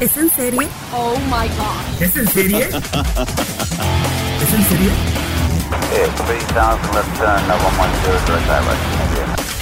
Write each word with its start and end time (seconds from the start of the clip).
¿Es 0.00 0.16
en 0.16 0.30
serie? 0.30 0.60
Oh 0.94 1.16
my 1.24 1.48
god. 1.58 2.00
¿Es 2.00 2.16
en 2.16 2.28
serie? 2.28 2.68
¿Es 2.68 2.72
en 4.54 4.62
serie? 4.62 4.90
Yeah, 5.90 6.06
3000 6.14 6.94
left 6.94 7.18
turn, 7.18 7.42
110 7.42 8.26
direct 8.26 8.46
direct. 8.46 9.58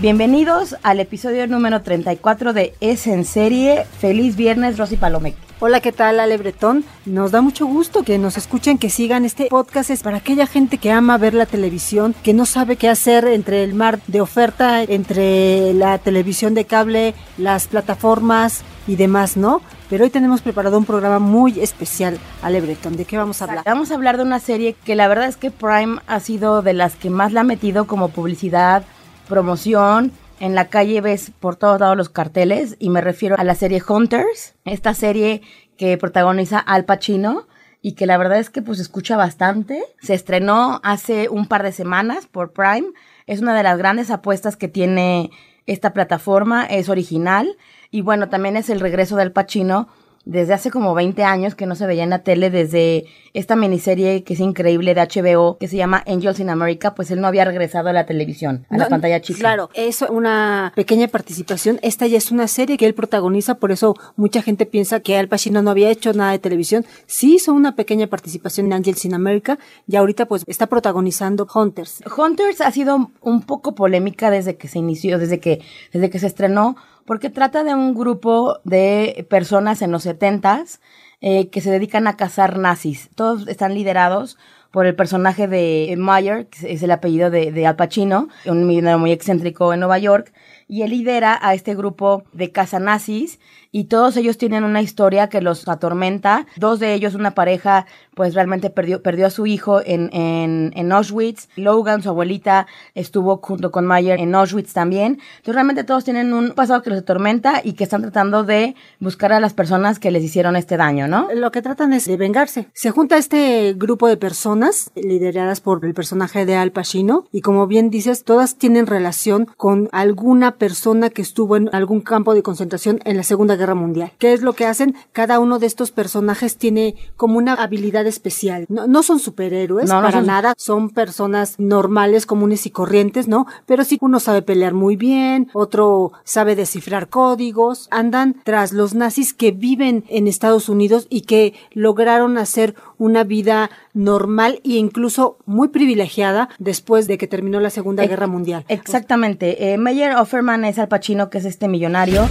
Bienvenidos 0.00 0.74
al 0.82 0.98
episodio 0.98 1.46
número 1.46 1.82
34 1.82 2.52
de 2.52 2.74
Es 2.80 3.06
en 3.06 3.24
serie. 3.24 3.86
Feliz 4.00 4.34
viernes, 4.34 4.78
Rosy 4.78 4.96
Palomec. 4.96 5.36
Hola, 5.60 5.80
¿qué 5.80 5.92
tal, 5.92 6.18
Ale 6.18 6.36
Bretón? 6.36 6.84
Nos 7.04 7.30
da 7.30 7.40
mucho 7.40 7.66
gusto 7.66 8.02
que 8.02 8.18
nos 8.18 8.36
escuchen, 8.36 8.78
que 8.78 8.90
sigan 8.90 9.24
este 9.24 9.46
podcast. 9.46 9.90
Es 9.90 10.02
para 10.02 10.16
aquella 10.16 10.48
gente 10.48 10.78
que 10.78 10.90
ama 10.90 11.18
ver 11.18 11.34
la 11.34 11.46
televisión, 11.46 12.16
que 12.24 12.34
no 12.34 12.46
sabe 12.46 12.74
qué 12.74 12.88
hacer 12.88 13.28
entre 13.28 13.62
el 13.62 13.74
mar 13.74 14.00
de 14.08 14.20
oferta, 14.20 14.82
entre 14.82 15.72
la 15.74 15.98
televisión 15.98 16.54
de 16.54 16.64
cable, 16.64 17.14
las 17.36 17.68
plataformas 17.68 18.64
y 18.88 18.96
demás, 18.96 19.36
¿no? 19.36 19.60
Pero 19.88 20.04
hoy 20.04 20.10
tenemos 20.10 20.40
preparado 20.40 20.78
un 20.78 20.86
programa 20.86 21.20
muy 21.20 21.60
especial, 21.60 22.18
Ale 22.42 22.60
Bretón. 22.60 22.96
¿De 22.96 23.04
qué 23.04 23.18
vamos 23.18 23.40
a 23.40 23.44
hablar? 23.44 23.64
Vamos 23.64 23.90
a 23.90 23.94
hablar 23.94 24.16
de 24.16 24.24
una 24.24 24.40
serie 24.40 24.74
que 24.84 24.96
la 24.96 25.06
verdad 25.06 25.28
es 25.28 25.36
que 25.36 25.52
Prime 25.52 26.00
ha 26.06 26.18
sido 26.18 26.62
de 26.62 26.72
las 26.72 26.96
que 26.96 27.10
más 27.10 27.32
la 27.32 27.42
ha 27.42 27.44
metido 27.44 27.86
como 27.86 28.08
publicidad, 28.08 28.82
promoción. 29.28 30.10
En 30.40 30.54
la 30.54 30.68
calle 30.68 31.00
ves 31.00 31.30
por 31.38 31.56
todos 31.56 31.80
lados 31.80 31.96
los 31.96 32.08
carteles 32.08 32.76
y 32.78 32.90
me 32.90 33.02
refiero 33.02 33.36
a 33.38 33.44
la 33.44 33.54
serie 33.54 33.82
Hunters, 33.86 34.54
esta 34.64 34.94
serie 34.94 35.42
que 35.76 35.98
protagoniza 35.98 36.58
Al 36.58 36.84
Pacino 36.84 37.46
y 37.82 37.92
que 37.92 38.06
la 38.06 38.16
verdad 38.16 38.38
es 38.38 38.48
que 38.48 38.62
pues 38.62 38.80
escucha 38.80 39.16
bastante. 39.16 39.82
Se 40.00 40.14
estrenó 40.14 40.80
hace 40.82 41.28
un 41.28 41.46
par 41.46 41.62
de 41.62 41.72
semanas 41.72 42.26
por 42.26 42.52
Prime. 42.52 42.88
Es 43.28 43.40
una 43.40 43.54
de 43.54 43.62
las 43.62 43.76
grandes 43.78 44.10
apuestas 44.10 44.56
que 44.56 44.68
tiene 44.68 45.30
esta 45.66 45.92
plataforma, 45.92 46.64
es 46.64 46.88
original. 46.88 47.56
Y 47.90 48.00
bueno, 48.00 48.30
también 48.30 48.56
es 48.56 48.70
el 48.70 48.80
regreso 48.80 49.16
del 49.16 49.32
Pacino 49.32 49.88
desde 50.24 50.54
hace 50.54 50.70
como 50.70 50.94
20 50.94 51.22
años 51.24 51.54
que 51.54 51.66
no 51.66 51.74
se 51.74 51.86
veía 51.86 52.04
en 52.04 52.10
la 52.10 52.20
tele, 52.20 52.50
desde 52.50 53.06
esta 53.34 53.56
miniserie 53.56 54.24
que 54.24 54.34
es 54.34 54.40
increíble 54.40 54.94
de 54.94 55.00
HBO, 55.00 55.58
que 55.58 55.68
se 55.68 55.76
llama 55.76 56.02
Angels 56.06 56.40
in 56.40 56.50
America, 56.50 56.94
pues 56.94 57.10
él 57.10 57.20
no 57.20 57.26
había 57.26 57.44
regresado 57.44 57.88
a 57.88 57.92
la 57.92 58.06
televisión, 58.06 58.66
a 58.68 58.76
la 58.76 58.88
pantalla 58.88 59.20
chica. 59.20 59.38
Claro, 59.38 59.70
es 59.74 60.02
una 60.02 60.72
pequeña 60.74 61.08
participación. 61.08 61.78
Esta 61.82 62.06
ya 62.06 62.18
es 62.18 62.30
una 62.30 62.48
serie 62.48 62.76
que 62.76 62.86
él 62.86 62.94
protagoniza, 62.94 63.56
por 63.56 63.72
eso 63.72 63.96
mucha 64.16 64.42
gente 64.42 64.66
piensa 64.66 65.00
que 65.00 65.16
Al 65.16 65.28
Pacino 65.28 65.62
no 65.62 65.70
había 65.70 65.90
hecho 65.90 66.12
nada 66.12 66.32
de 66.32 66.38
televisión. 66.38 66.84
Sí 67.06 67.36
hizo 67.36 67.52
una 67.52 67.74
pequeña 67.74 68.06
participación 68.06 68.66
en 68.66 68.74
Angels 68.74 69.04
in 69.04 69.14
America 69.14 69.58
y 69.86 69.96
ahorita 69.96 70.26
pues 70.26 70.42
está 70.46 70.66
protagonizando 70.66 71.46
Hunters. 71.52 72.02
Hunters 72.16 72.60
ha 72.60 72.70
sido 72.70 73.10
un 73.20 73.42
poco 73.42 73.74
polémica 73.74 74.30
desde 74.30 74.56
que 74.56 74.68
se 74.68 74.78
inició, 74.78 75.18
desde 75.18 75.40
que, 75.40 75.60
desde 75.92 76.10
que 76.10 76.18
se 76.18 76.26
estrenó, 76.26 76.76
porque 77.08 77.30
trata 77.30 77.64
de 77.64 77.74
un 77.74 77.94
grupo 77.94 78.60
de 78.64 79.26
personas 79.30 79.80
en 79.80 79.90
los 79.90 80.02
setentas 80.02 80.82
eh, 81.22 81.48
que 81.48 81.62
se 81.62 81.70
dedican 81.70 82.06
a 82.06 82.18
cazar 82.18 82.58
nazis. 82.58 83.08
Todos 83.14 83.48
están 83.48 83.72
liderados 83.72 84.36
por 84.70 84.84
el 84.84 84.94
personaje 84.94 85.48
de 85.48 85.94
Meyer, 85.96 86.48
que 86.48 86.74
es 86.74 86.82
el 86.82 86.90
apellido 86.90 87.30
de, 87.30 87.50
de 87.50 87.66
Al 87.66 87.76
Pacino, 87.76 88.28
un 88.44 88.66
millonario 88.66 88.98
muy 88.98 89.10
excéntrico 89.10 89.72
en 89.72 89.80
Nueva 89.80 89.96
York, 89.96 90.34
y 90.68 90.82
él 90.82 90.90
lidera 90.90 91.38
a 91.40 91.54
este 91.54 91.74
grupo 91.74 92.24
de 92.32 92.52
nazis 92.80 93.40
y 93.70 93.84
todos 93.84 94.16
ellos 94.16 94.38
tienen 94.38 94.64
una 94.64 94.80
historia 94.80 95.28
que 95.28 95.42
los 95.42 95.68
atormenta. 95.68 96.46
Dos 96.56 96.80
de 96.80 96.94
ellos, 96.94 97.14
una 97.14 97.34
pareja, 97.34 97.86
pues 98.14 98.34
realmente 98.34 98.70
perdió, 98.70 99.02
perdió 99.02 99.26
a 99.26 99.30
su 99.30 99.46
hijo 99.46 99.80
en, 99.84 100.10
en, 100.14 100.72
en 100.74 100.92
Auschwitz. 100.92 101.48
Logan, 101.56 102.02
su 102.02 102.08
abuelita, 102.08 102.66
estuvo 102.94 103.38
junto 103.38 103.70
con 103.70 103.84
Mayer 103.84 104.20
en 104.20 104.34
Auschwitz 104.34 104.72
también. 104.72 105.18
Entonces 105.36 105.54
realmente 105.54 105.84
todos 105.84 106.04
tienen 106.04 106.32
un 106.32 106.52
pasado 106.52 106.82
que 106.82 106.90
los 106.90 107.00
atormenta 107.00 107.60
y 107.62 107.74
que 107.74 107.84
están 107.84 108.02
tratando 108.02 108.44
de 108.44 108.74
buscar 109.00 109.32
a 109.32 109.40
las 109.40 109.54
personas 109.54 109.98
que 109.98 110.10
les 110.10 110.24
hicieron 110.24 110.56
este 110.56 110.76
daño, 110.76 111.06
¿no? 111.06 111.28
Lo 111.34 111.50
que 111.50 111.62
tratan 111.62 111.92
es 111.92 112.06
de 112.06 112.16
vengarse. 112.16 112.68
Se 112.72 112.90
junta 112.90 113.18
este 113.18 113.74
grupo 113.74 114.08
de 114.08 114.16
personas 114.16 114.90
lideradas 114.94 115.60
por 115.60 115.84
el 115.84 115.94
personaje 115.94 116.46
de 116.46 116.56
Al 116.56 116.72
Pacino 116.72 117.24
y 117.32 117.42
como 117.42 117.66
bien 117.66 117.90
dices, 117.90 118.24
todas 118.24 118.56
tienen 118.56 118.86
relación 118.86 119.46
con 119.56 119.88
alguna 119.92 120.57
persona 120.58 121.10
que 121.10 121.22
estuvo 121.22 121.56
en 121.56 121.70
algún 121.72 122.00
campo 122.00 122.34
de 122.34 122.42
concentración 122.42 123.00
en 123.04 123.16
la 123.16 123.22
Segunda 123.22 123.56
Guerra 123.56 123.74
Mundial. 123.74 124.12
¿Qué 124.18 124.32
es 124.32 124.42
lo 124.42 124.52
que 124.52 124.66
hacen? 124.66 124.94
Cada 125.12 125.38
uno 125.38 125.58
de 125.58 125.66
estos 125.66 125.90
personajes 125.90 126.56
tiene 126.56 126.96
como 127.16 127.38
una 127.38 127.54
habilidad 127.54 128.06
especial. 128.06 128.66
No, 128.68 128.86
no 128.86 129.02
son 129.02 129.18
superhéroes 129.20 129.88
No, 129.88 129.96
no 129.96 130.02
para 130.02 130.18
son- 130.18 130.26
nada, 130.26 130.54
son 130.56 130.90
personas 130.90 131.54
normales, 131.58 132.26
comunes 132.26 132.66
y 132.66 132.70
corrientes, 132.70 133.28
¿no? 133.28 133.46
Pero 133.66 133.84
sí 133.84 133.98
uno 134.00 134.20
sabe 134.20 134.42
pelear 134.42 134.74
muy 134.74 134.96
bien, 134.96 135.48
otro 135.54 136.12
sabe 136.24 136.56
descifrar 136.56 137.08
códigos, 137.08 137.88
andan 137.90 138.36
tras 138.44 138.72
los 138.72 138.94
nazis 138.94 139.32
que 139.34 139.52
viven 139.52 140.04
en 140.08 140.26
Estados 140.28 140.68
Unidos 140.68 141.06
y 141.10 141.22
que 141.22 141.54
lograron 141.72 142.38
hacer 142.38 142.74
una 142.98 143.24
vida 143.24 143.70
normal 143.94 144.60
e 144.64 144.76
incluso 144.76 145.38
muy 145.46 145.68
privilegiada 145.68 146.48
después 146.58 147.06
de 147.06 147.18
que 147.18 147.26
terminó 147.26 147.60
la 147.60 147.70
Segunda 147.70 148.06
Guerra 148.06 148.26
Mundial. 148.26 148.64
Exactamente. 148.68 149.72
Eh, 149.72 149.78
Meyer 149.78 150.16
Offerman 150.16 150.64
es 150.64 150.78
Al 150.78 150.88
Pacino, 150.88 151.30
que 151.30 151.38
es 151.38 151.44
este 151.44 151.68
millonario. 151.68 152.28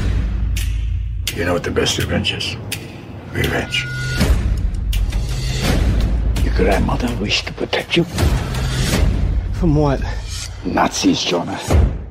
You 1.35 1.43
know 1.43 1.53
what 1.53 1.63
the 1.63 1.69
best 1.69 1.99
revenge 1.99 2.35
is? 2.35 2.57
Revenge. 3.33 3.85
Your 6.43 6.53
grandmother 6.55 7.09
wished 7.21 7.47
to 7.47 7.53
protect 7.53 7.95
you. 7.95 8.05
From 9.59 9.77
what? 9.77 9.99
Nazis, 10.65 11.23
Jonah. 11.23 11.59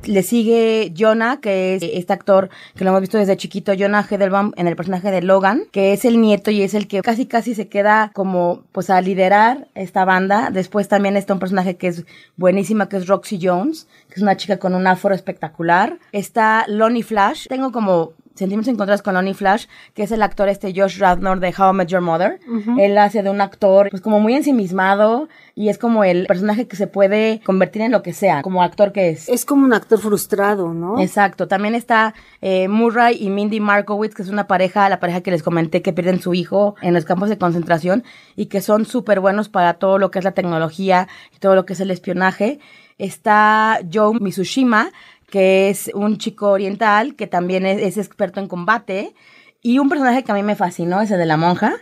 Le 0.07 0.23
sigue 0.23 0.93
Jonah, 0.97 1.41
que 1.41 1.75
es 1.75 1.83
este 1.83 2.13
actor 2.13 2.49
que 2.75 2.83
lo 2.83 2.91
hemos 2.91 3.01
visto 3.01 3.17
desde 3.17 3.35
chiquito, 3.35 3.73
Jonah 3.77 4.05
Hedelbaum, 4.09 4.53
en 4.55 4.67
el 4.67 4.75
personaje 4.75 5.11
de 5.11 5.21
Logan, 5.21 5.63
que 5.71 5.93
es 5.93 6.05
el 6.05 6.21
nieto 6.21 6.49
y 6.49 6.61
es 6.61 6.73
el 6.73 6.87
que 6.87 7.01
casi 7.01 7.25
casi 7.25 7.53
se 7.53 7.67
queda 7.67 8.11
como 8.13 8.63
pues 8.71 8.89
a 8.89 9.01
liderar 9.01 9.67
esta 9.75 10.05
banda. 10.05 10.49
Después 10.49 10.87
también 10.87 11.17
está 11.17 11.33
un 11.33 11.39
personaje 11.39 11.75
que 11.75 11.87
es 11.87 12.05
buenísima, 12.37 12.87
que 12.87 12.97
es 12.97 13.07
Roxy 13.07 13.37
Jones, 13.41 13.87
que 14.07 14.15
es 14.15 14.21
una 14.21 14.37
chica 14.37 14.57
con 14.57 14.73
un 14.75 14.87
afro 14.87 15.13
espectacular. 15.13 15.99
Está 16.13 16.65
Lonnie 16.67 17.03
Flash. 17.03 17.47
Tengo 17.47 17.71
como 17.71 18.13
sentimientos 18.37 18.71
encontrados 18.71 19.01
con 19.01 19.15
Lonnie 19.15 19.33
Flash, 19.33 19.65
que 19.93 20.03
es 20.03 20.11
el 20.11 20.21
actor 20.21 20.47
este 20.47 20.73
Josh 20.75 20.99
Radnor 20.99 21.39
de 21.39 21.53
How 21.57 21.71
I 21.71 21.73
Met 21.73 21.87
Your 21.87 22.01
Mother. 22.01 22.39
Él 22.77 22.97
hace 22.97 23.23
de 23.23 23.29
un 23.29 23.41
actor 23.41 23.89
pues 23.89 24.01
como 24.01 24.19
muy 24.19 24.33
ensimismado 24.35 25.27
y 25.55 25.69
es 25.69 25.77
como 25.77 26.03
el 26.03 26.27
personaje 26.27 26.67
que 26.67 26.75
se 26.75 26.87
puede 26.87 27.41
convertir 27.43 27.81
en 27.81 27.91
lo 27.91 28.03
que 28.03 28.13
sea, 28.13 28.41
como 28.43 28.61
actor 28.61 28.91
que 28.91 29.09
es. 29.09 29.27
Es 29.27 29.43
como 29.43 29.65
un 29.65 29.73
actor 29.73 29.99
frustrado, 29.99 30.73
¿no? 30.73 30.99
Exacto, 30.99 31.47
también 31.47 31.73
está 31.73 32.13
eh, 32.41 32.67
Murray 32.67 33.17
y 33.19 33.29
Mindy 33.29 33.59
Markowitz, 33.59 34.13
que 34.13 34.21
es 34.21 34.29
una 34.29 34.47
pareja, 34.47 34.87
la 34.89 34.99
pareja 34.99 35.21
que 35.21 35.31
les 35.31 35.43
comenté 35.43 35.81
que 35.81 35.93
pierden 35.93 36.21
su 36.21 36.33
hijo 36.33 36.75
en 36.81 36.93
los 36.93 37.05
campos 37.05 37.29
de 37.29 37.37
concentración 37.37 38.03
y 38.35 38.45
que 38.45 38.61
son 38.61 38.85
súper 38.85 39.19
buenos 39.19 39.49
para 39.49 39.73
todo 39.75 39.97
lo 39.97 40.11
que 40.11 40.19
es 40.19 40.25
la 40.25 40.33
tecnología 40.33 41.07
y 41.35 41.39
todo 41.39 41.55
lo 41.55 41.65
que 41.65 41.73
es 41.73 41.79
el 41.79 41.91
espionaje. 41.91 42.59
Está 42.97 43.79
Joe 43.93 44.19
Mitsushima, 44.19 44.91
que 45.27 45.69
es 45.69 45.91
un 45.93 46.17
chico 46.17 46.49
oriental 46.49 47.15
que 47.15 47.27
también 47.27 47.65
es, 47.65 47.81
es 47.81 47.97
experto 47.97 48.39
en 48.39 48.47
combate 48.47 49.13
y 49.61 49.79
un 49.79 49.89
personaje 49.89 50.23
que 50.23 50.31
a 50.31 50.35
mí 50.35 50.43
me 50.43 50.55
fascinó, 50.55 51.01
ese 51.01 51.17
de 51.17 51.25
la 51.25 51.37
monja 51.37 51.77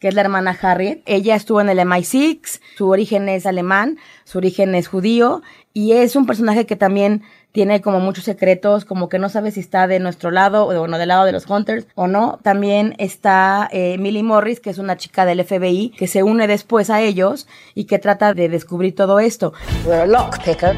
que 0.00 0.08
es 0.08 0.14
la 0.14 0.22
hermana 0.22 0.58
Harriet. 0.60 1.02
Ella 1.06 1.36
estuvo 1.36 1.60
en 1.60 1.68
el 1.68 1.78
MI6, 1.78 2.60
su 2.76 2.88
origen 2.88 3.28
es 3.28 3.46
alemán, 3.46 3.98
su 4.24 4.38
origen 4.38 4.74
es 4.74 4.88
judío, 4.88 5.42
y 5.72 5.92
es 5.92 6.16
un 6.16 6.26
personaje 6.26 6.66
que 6.66 6.74
también 6.74 7.22
tiene 7.52 7.80
como 7.80 8.00
muchos 8.00 8.24
secretos, 8.24 8.84
como 8.84 9.08
que 9.08 9.18
no 9.18 9.28
sabe 9.28 9.50
si 9.50 9.60
está 9.60 9.86
de 9.86 10.00
nuestro 10.00 10.30
lado 10.30 10.66
o 10.66 10.78
bueno, 10.78 10.98
del 10.98 11.08
lado 11.08 11.24
de 11.26 11.32
los 11.32 11.48
Hunters 11.48 11.86
o 11.94 12.06
no. 12.06 12.38
También 12.42 12.94
está 12.98 13.68
eh, 13.72 13.98
Millie 13.98 14.22
Morris, 14.22 14.60
que 14.60 14.70
es 14.70 14.78
una 14.78 14.96
chica 14.96 15.26
del 15.26 15.44
FBI, 15.44 15.90
que 15.90 16.06
se 16.06 16.22
une 16.22 16.46
después 16.46 16.90
a 16.90 17.00
ellos 17.02 17.46
y 17.74 17.84
que 17.84 17.98
trata 17.98 18.34
de 18.34 18.48
descubrir 18.48 18.94
todo 18.94 19.20
esto. 19.20 19.52
We're 19.84 20.02
a 20.02 20.06
lockpicker, 20.06 20.76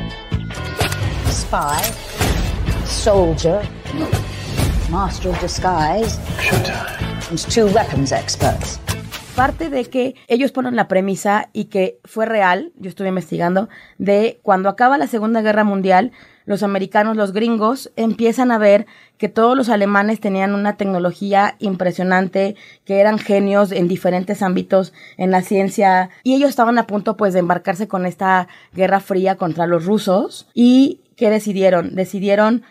spy, 1.31 2.12
soldier, 3.03 3.61
master 4.89 5.33
of 5.33 5.41
disguise, 5.41 6.21
and 7.31 7.39
two 7.53 7.67
weapons 7.75 8.13
experts. 8.13 8.79
Parte 9.35 9.71
de 9.71 9.87
que 9.87 10.15
ellos 10.29 10.53
ponen 10.53 10.77
la 10.77 10.87
premisa 10.87 11.49
y 11.53 11.65
que 11.65 11.99
fue 12.05 12.27
real, 12.27 12.71
yo 12.77 12.89
estuve 12.89 13.09
investigando, 13.09 13.69
de 13.99 14.39
cuando 14.45 14.69
acaba 14.69 14.99
la 14.99 15.09
Segunda 15.09 15.43
Guerra 15.43 15.65
Mundial, 15.65 16.13
los 16.45 16.63
americanos, 16.63 17.17
los 17.17 17.33
gringos, 17.33 17.91
empiezan 17.97 18.53
a 18.53 18.59
ver 18.59 18.87
que 19.19 19.29
todos 19.29 19.57
los 19.57 19.69
alemanes 19.69 20.21
tenían 20.21 20.55
una 20.55 20.77
tecnología 20.77 21.57
impresionante, 21.59 22.55
que 22.85 23.01
eran 23.01 23.19
genios 23.19 23.73
en 23.73 23.89
diferentes 23.89 24.43
ámbitos 24.43 24.93
en 25.17 25.33
la 25.33 25.43
ciencia, 25.43 26.11
y 26.23 26.37
ellos 26.37 26.51
estaban 26.51 26.79
a 26.79 26.87
punto 26.87 27.17
pues 27.17 27.33
de 27.33 27.41
embarcarse 27.41 27.89
con 27.89 28.07
esta 28.07 28.47
guerra 28.73 29.01
fría 29.01 29.35
contra 29.35 29.67
los 29.67 29.87
rusos. 29.87 30.47
¿Y 30.55 31.01
qué 31.17 31.31
decidieron? 31.31 31.97
Decidieron 31.97 32.63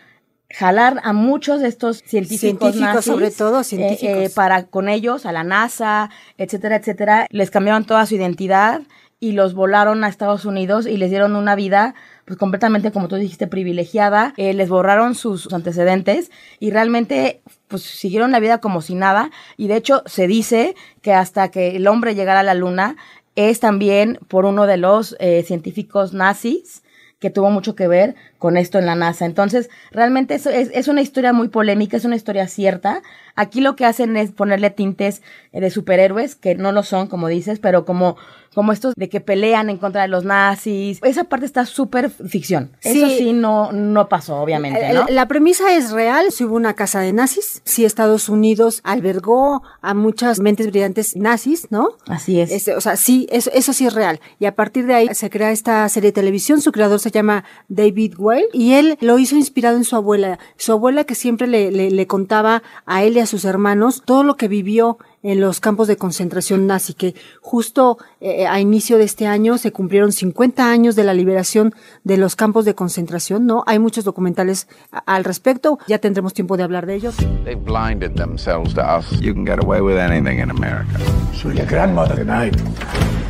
jalar 0.58 1.00
a 1.02 1.12
muchos 1.12 1.60
de 1.60 1.68
estos 1.68 1.98
científicos, 2.04 2.40
Científicos, 2.40 2.76
nazis, 2.80 3.04
sobre 3.04 3.30
todo, 3.30 3.60
eh, 3.60 3.64
científicos. 3.64 4.16
eh, 4.16 4.30
para 4.34 4.64
con 4.66 4.88
ellos 4.88 5.26
a 5.26 5.32
la 5.32 5.44
NASA, 5.44 6.10
etcétera, 6.38 6.76
etcétera, 6.76 7.26
les 7.30 7.50
cambiaron 7.50 7.84
toda 7.84 8.04
su 8.06 8.14
identidad 8.14 8.82
y 9.20 9.32
los 9.32 9.54
volaron 9.54 10.02
a 10.02 10.08
Estados 10.08 10.44
Unidos 10.44 10.86
y 10.86 10.96
les 10.96 11.10
dieron 11.10 11.36
una 11.36 11.54
vida 11.54 11.94
pues 12.24 12.38
completamente 12.38 12.92
como 12.92 13.08
tú 13.08 13.16
dijiste 13.16 13.46
privilegiada, 13.46 14.32
Eh, 14.36 14.52
les 14.54 14.68
borraron 14.68 15.14
sus, 15.14 15.42
sus 15.42 15.52
antecedentes 15.52 16.30
y 16.60 16.70
realmente 16.70 17.40
pues 17.68 17.82
siguieron 17.82 18.30
la 18.30 18.40
vida 18.40 18.58
como 18.58 18.80
si 18.80 18.94
nada. 18.94 19.30
Y 19.56 19.66
de 19.68 19.76
hecho 19.76 20.02
se 20.06 20.26
dice 20.26 20.74
que 21.02 21.12
hasta 21.14 21.50
que 21.50 21.76
el 21.76 21.86
hombre 21.88 22.14
llegara 22.14 22.40
a 22.40 22.44
la 22.44 22.54
luna 22.54 22.96
es 23.34 23.60
también 23.60 24.18
por 24.28 24.44
uno 24.44 24.66
de 24.66 24.76
los 24.76 25.16
eh, 25.18 25.42
científicos 25.46 26.12
nazis 26.12 26.81
que 27.22 27.30
tuvo 27.30 27.50
mucho 27.50 27.76
que 27.76 27.86
ver 27.86 28.16
con 28.38 28.56
esto 28.56 28.80
en 28.80 28.86
la 28.86 28.96
NASA. 28.96 29.26
Entonces, 29.26 29.70
realmente 29.92 30.34
es, 30.34 30.44
es 30.44 30.88
una 30.88 31.02
historia 31.02 31.32
muy 31.32 31.46
polémica, 31.46 31.96
es 31.96 32.04
una 32.04 32.16
historia 32.16 32.48
cierta. 32.48 33.00
Aquí 33.36 33.60
lo 33.60 33.76
que 33.76 33.84
hacen 33.84 34.16
es 34.16 34.32
ponerle 34.32 34.70
tintes 34.70 35.22
eh, 35.52 35.60
de 35.60 35.70
superhéroes, 35.70 36.34
que 36.34 36.56
no 36.56 36.72
lo 36.72 36.82
son, 36.82 37.06
como 37.06 37.28
dices, 37.28 37.60
pero 37.60 37.84
como, 37.84 38.16
como 38.54 38.72
estos 38.72 38.94
de 38.96 39.08
que 39.08 39.20
pelean 39.20 39.70
en 39.70 39.78
contra 39.78 40.02
de 40.02 40.08
los 40.08 40.24
nazis. 40.24 40.98
Esa 41.02 41.24
parte 41.24 41.46
está 41.46 41.64
súper 41.66 42.10
ficción. 42.10 42.70
Eso 42.82 43.08
Sí. 43.08 43.18
sí 43.18 43.32
no, 43.32 43.72
no 43.72 44.08
pasó, 44.08 44.36
obviamente, 44.36 44.92
¿no? 44.92 45.02
Eh, 45.08 45.12
La 45.12 45.26
premisa 45.28 45.74
es 45.74 45.90
real, 45.90 46.30
si 46.30 46.44
hubo 46.44 46.56
una 46.56 46.74
casa 46.74 47.00
de 47.00 47.12
nazis, 47.12 47.62
si 47.64 47.84
Estados 47.84 48.28
Unidos 48.28 48.80
albergó 48.84 49.62
a 49.80 49.94
muchas 49.94 50.38
mentes 50.40 50.66
brillantes 50.68 51.16
nazis, 51.16 51.66
¿no? 51.70 51.88
Así 52.08 52.40
es. 52.40 52.50
Este, 52.52 52.74
o 52.74 52.80
sea, 52.80 52.96
sí, 52.96 53.26
eso, 53.30 53.50
eso 53.52 53.72
sí 53.72 53.86
es 53.86 53.94
real. 53.94 54.20
Y 54.38 54.46
a 54.46 54.54
partir 54.54 54.86
de 54.86 54.94
ahí 54.94 55.08
se 55.14 55.30
crea 55.30 55.50
esta 55.50 55.88
serie 55.88 56.08
de 56.10 56.12
televisión. 56.14 56.60
Su 56.60 56.72
creador 56.72 56.98
se 57.00 57.10
llama 57.10 57.44
David 57.68 58.14
Weil 58.18 58.44
y 58.52 58.72
él 58.74 58.98
lo 59.00 59.18
hizo 59.18 59.36
inspirado 59.36 59.76
en 59.76 59.84
su 59.84 59.96
abuela. 59.96 60.38
Su 60.56 60.72
abuela 60.72 61.04
que 61.04 61.14
siempre 61.14 61.46
le, 61.46 61.70
le, 61.70 61.90
le 61.90 62.06
contaba 62.06 62.62
a 62.86 63.02
él 63.02 63.16
y 63.16 63.20
a 63.20 63.26
sus 63.26 63.44
hermanos 63.44 64.02
todo 64.04 64.24
lo 64.24 64.36
que 64.36 64.48
vivió 64.48 64.98
en 65.22 65.40
los 65.40 65.60
campos 65.60 65.88
de 65.88 65.96
concentración 65.96 66.66
nazi, 66.66 66.94
que 66.94 67.14
justo 67.40 67.98
eh, 68.20 68.46
a 68.46 68.60
inicio 68.60 68.98
de 68.98 69.04
este 69.04 69.26
año 69.26 69.58
se 69.58 69.72
cumplieron 69.72 70.12
50 70.12 70.70
años 70.70 70.96
de 70.96 71.04
la 71.04 71.14
liberación 71.14 71.74
de 72.04 72.16
los 72.16 72.36
campos 72.36 72.64
de 72.64 72.74
concentración, 72.74 73.46
¿no? 73.46 73.64
Hay 73.66 73.78
muchos 73.78 74.04
documentales 74.04 74.68
al 75.06 75.24
respecto, 75.24 75.78
ya 75.86 75.98
tendremos 75.98 76.34
tiempo 76.34 76.56
de 76.56 76.64
hablar 76.64 76.86
de 76.86 76.94
ellos. 76.94 77.16
They've 77.44 77.56
blinded 77.56 78.14
themselves 78.14 78.74
to 78.74 78.82
us. 78.82 79.20
You 79.20 79.34
can 79.34 79.44
get 79.44 79.62
away 79.62 79.80
with 79.80 79.98
anything 79.98 80.40
in 80.40 80.50
America. 80.50 80.98
So 81.34 81.50
your 81.50 81.66
grandmother 81.66 82.20
and 82.20 82.30
I 82.30 82.50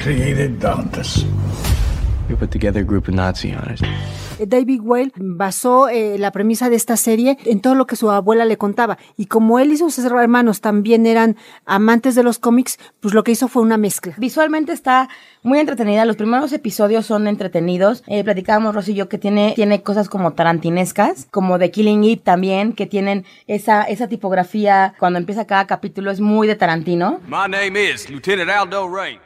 created 0.03 0.61
the 0.61 0.69
Hunters. 0.69 1.25
We 2.29 2.37
put 2.37 2.51
together 2.51 2.81
a 2.81 2.85
group 2.85 3.09
of 3.09 3.15
Nazi 3.15 3.51
hunters. 3.51 3.83
Eh, 4.43 4.47
David 4.49 4.81
Weil 4.83 5.13
basó 5.17 5.89
eh, 5.89 6.19
la 6.19 6.33
premisa 6.33 6.69
de 6.69 6.77
esta 6.77 6.97
serie 6.97 7.39
en 7.45 7.61
todo 7.61 7.75
lo 7.75 7.87
que 7.87 7.97
su 7.97 8.11
abuela 8.11 8.45
le 8.45 8.57
contaba. 8.57 8.99
Y 9.17 9.27
como 9.27 9.59
él 9.59 9.73
y 9.73 9.77
sus 9.77 9.99
hermanos 9.99 10.61
también 10.61 11.07
eran 11.07 11.37
amantes 11.65 12.15
de 12.15 12.23
los 12.23 12.39
cómics, 12.39 12.79
pues 13.01 13.15
lo 13.15 13.23
que 13.23 13.33
hizo 13.33 13.49
fue 13.49 13.63
una 13.63 13.77
mezcla. 13.77 14.15
Visualmente 14.19 14.73
está 14.73 15.09
muy 15.43 15.61
entretenida. 15.61 16.05
Los 16.05 16.17
primeros 16.17 16.53
episodios 16.53 17.07
son 17.07 17.29
entretenidos. 17.29 18.03
Eh, 18.07 18.25
platicábamos 18.25 18.75
Rosy 18.75 18.93
y 18.93 18.95
yo 18.97 19.09
que 19.09 19.19
tiene, 19.19 19.53
tiene 19.55 19.83
cosas 19.83 20.09
como 20.09 20.33
tarantinescas, 20.33 21.29
como 21.31 21.59
de 21.59 21.71
Killing 21.71 22.05
Eve 22.05 22.23
también, 22.23 22.73
que 22.73 22.87
tienen 22.87 23.25
esa, 23.47 23.83
esa 23.85 24.09
tipografía. 24.09 24.95
Cuando 24.99 25.19
empieza 25.19 25.47
cada 25.47 25.67
capítulo 25.67 26.11
es 26.11 26.21
muy 26.21 26.49
de 26.49 26.57
Tarantino. 26.57 27.21
My 27.29 27.49
name 27.49 27.81
is 27.81 28.11
Lieutenant 28.11 28.51
Aldo 28.51 28.89
Ray. 28.89 29.21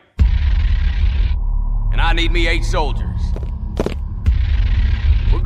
And 1.92 2.02
I 2.02 2.12
need 2.12 2.30
me 2.30 2.46
eight 2.46 2.64
soldiers. 2.64 3.15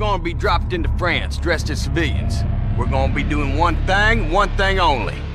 Gonna 0.01 0.23
be 0.23 0.33
dropped 0.33 0.73
into 0.73 0.89
France 0.97 1.37
dressed 1.37 1.69
as 1.69 1.83
civilians. 1.83 2.37
We're 2.79 2.87
gonna 2.87 3.13
be 3.13 3.23
doing 3.23 3.59
one 3.59 3.77
thing, 3.87 4.33
one 4.33 4.49
thing 4.57 4.81
only. 4.81 5.30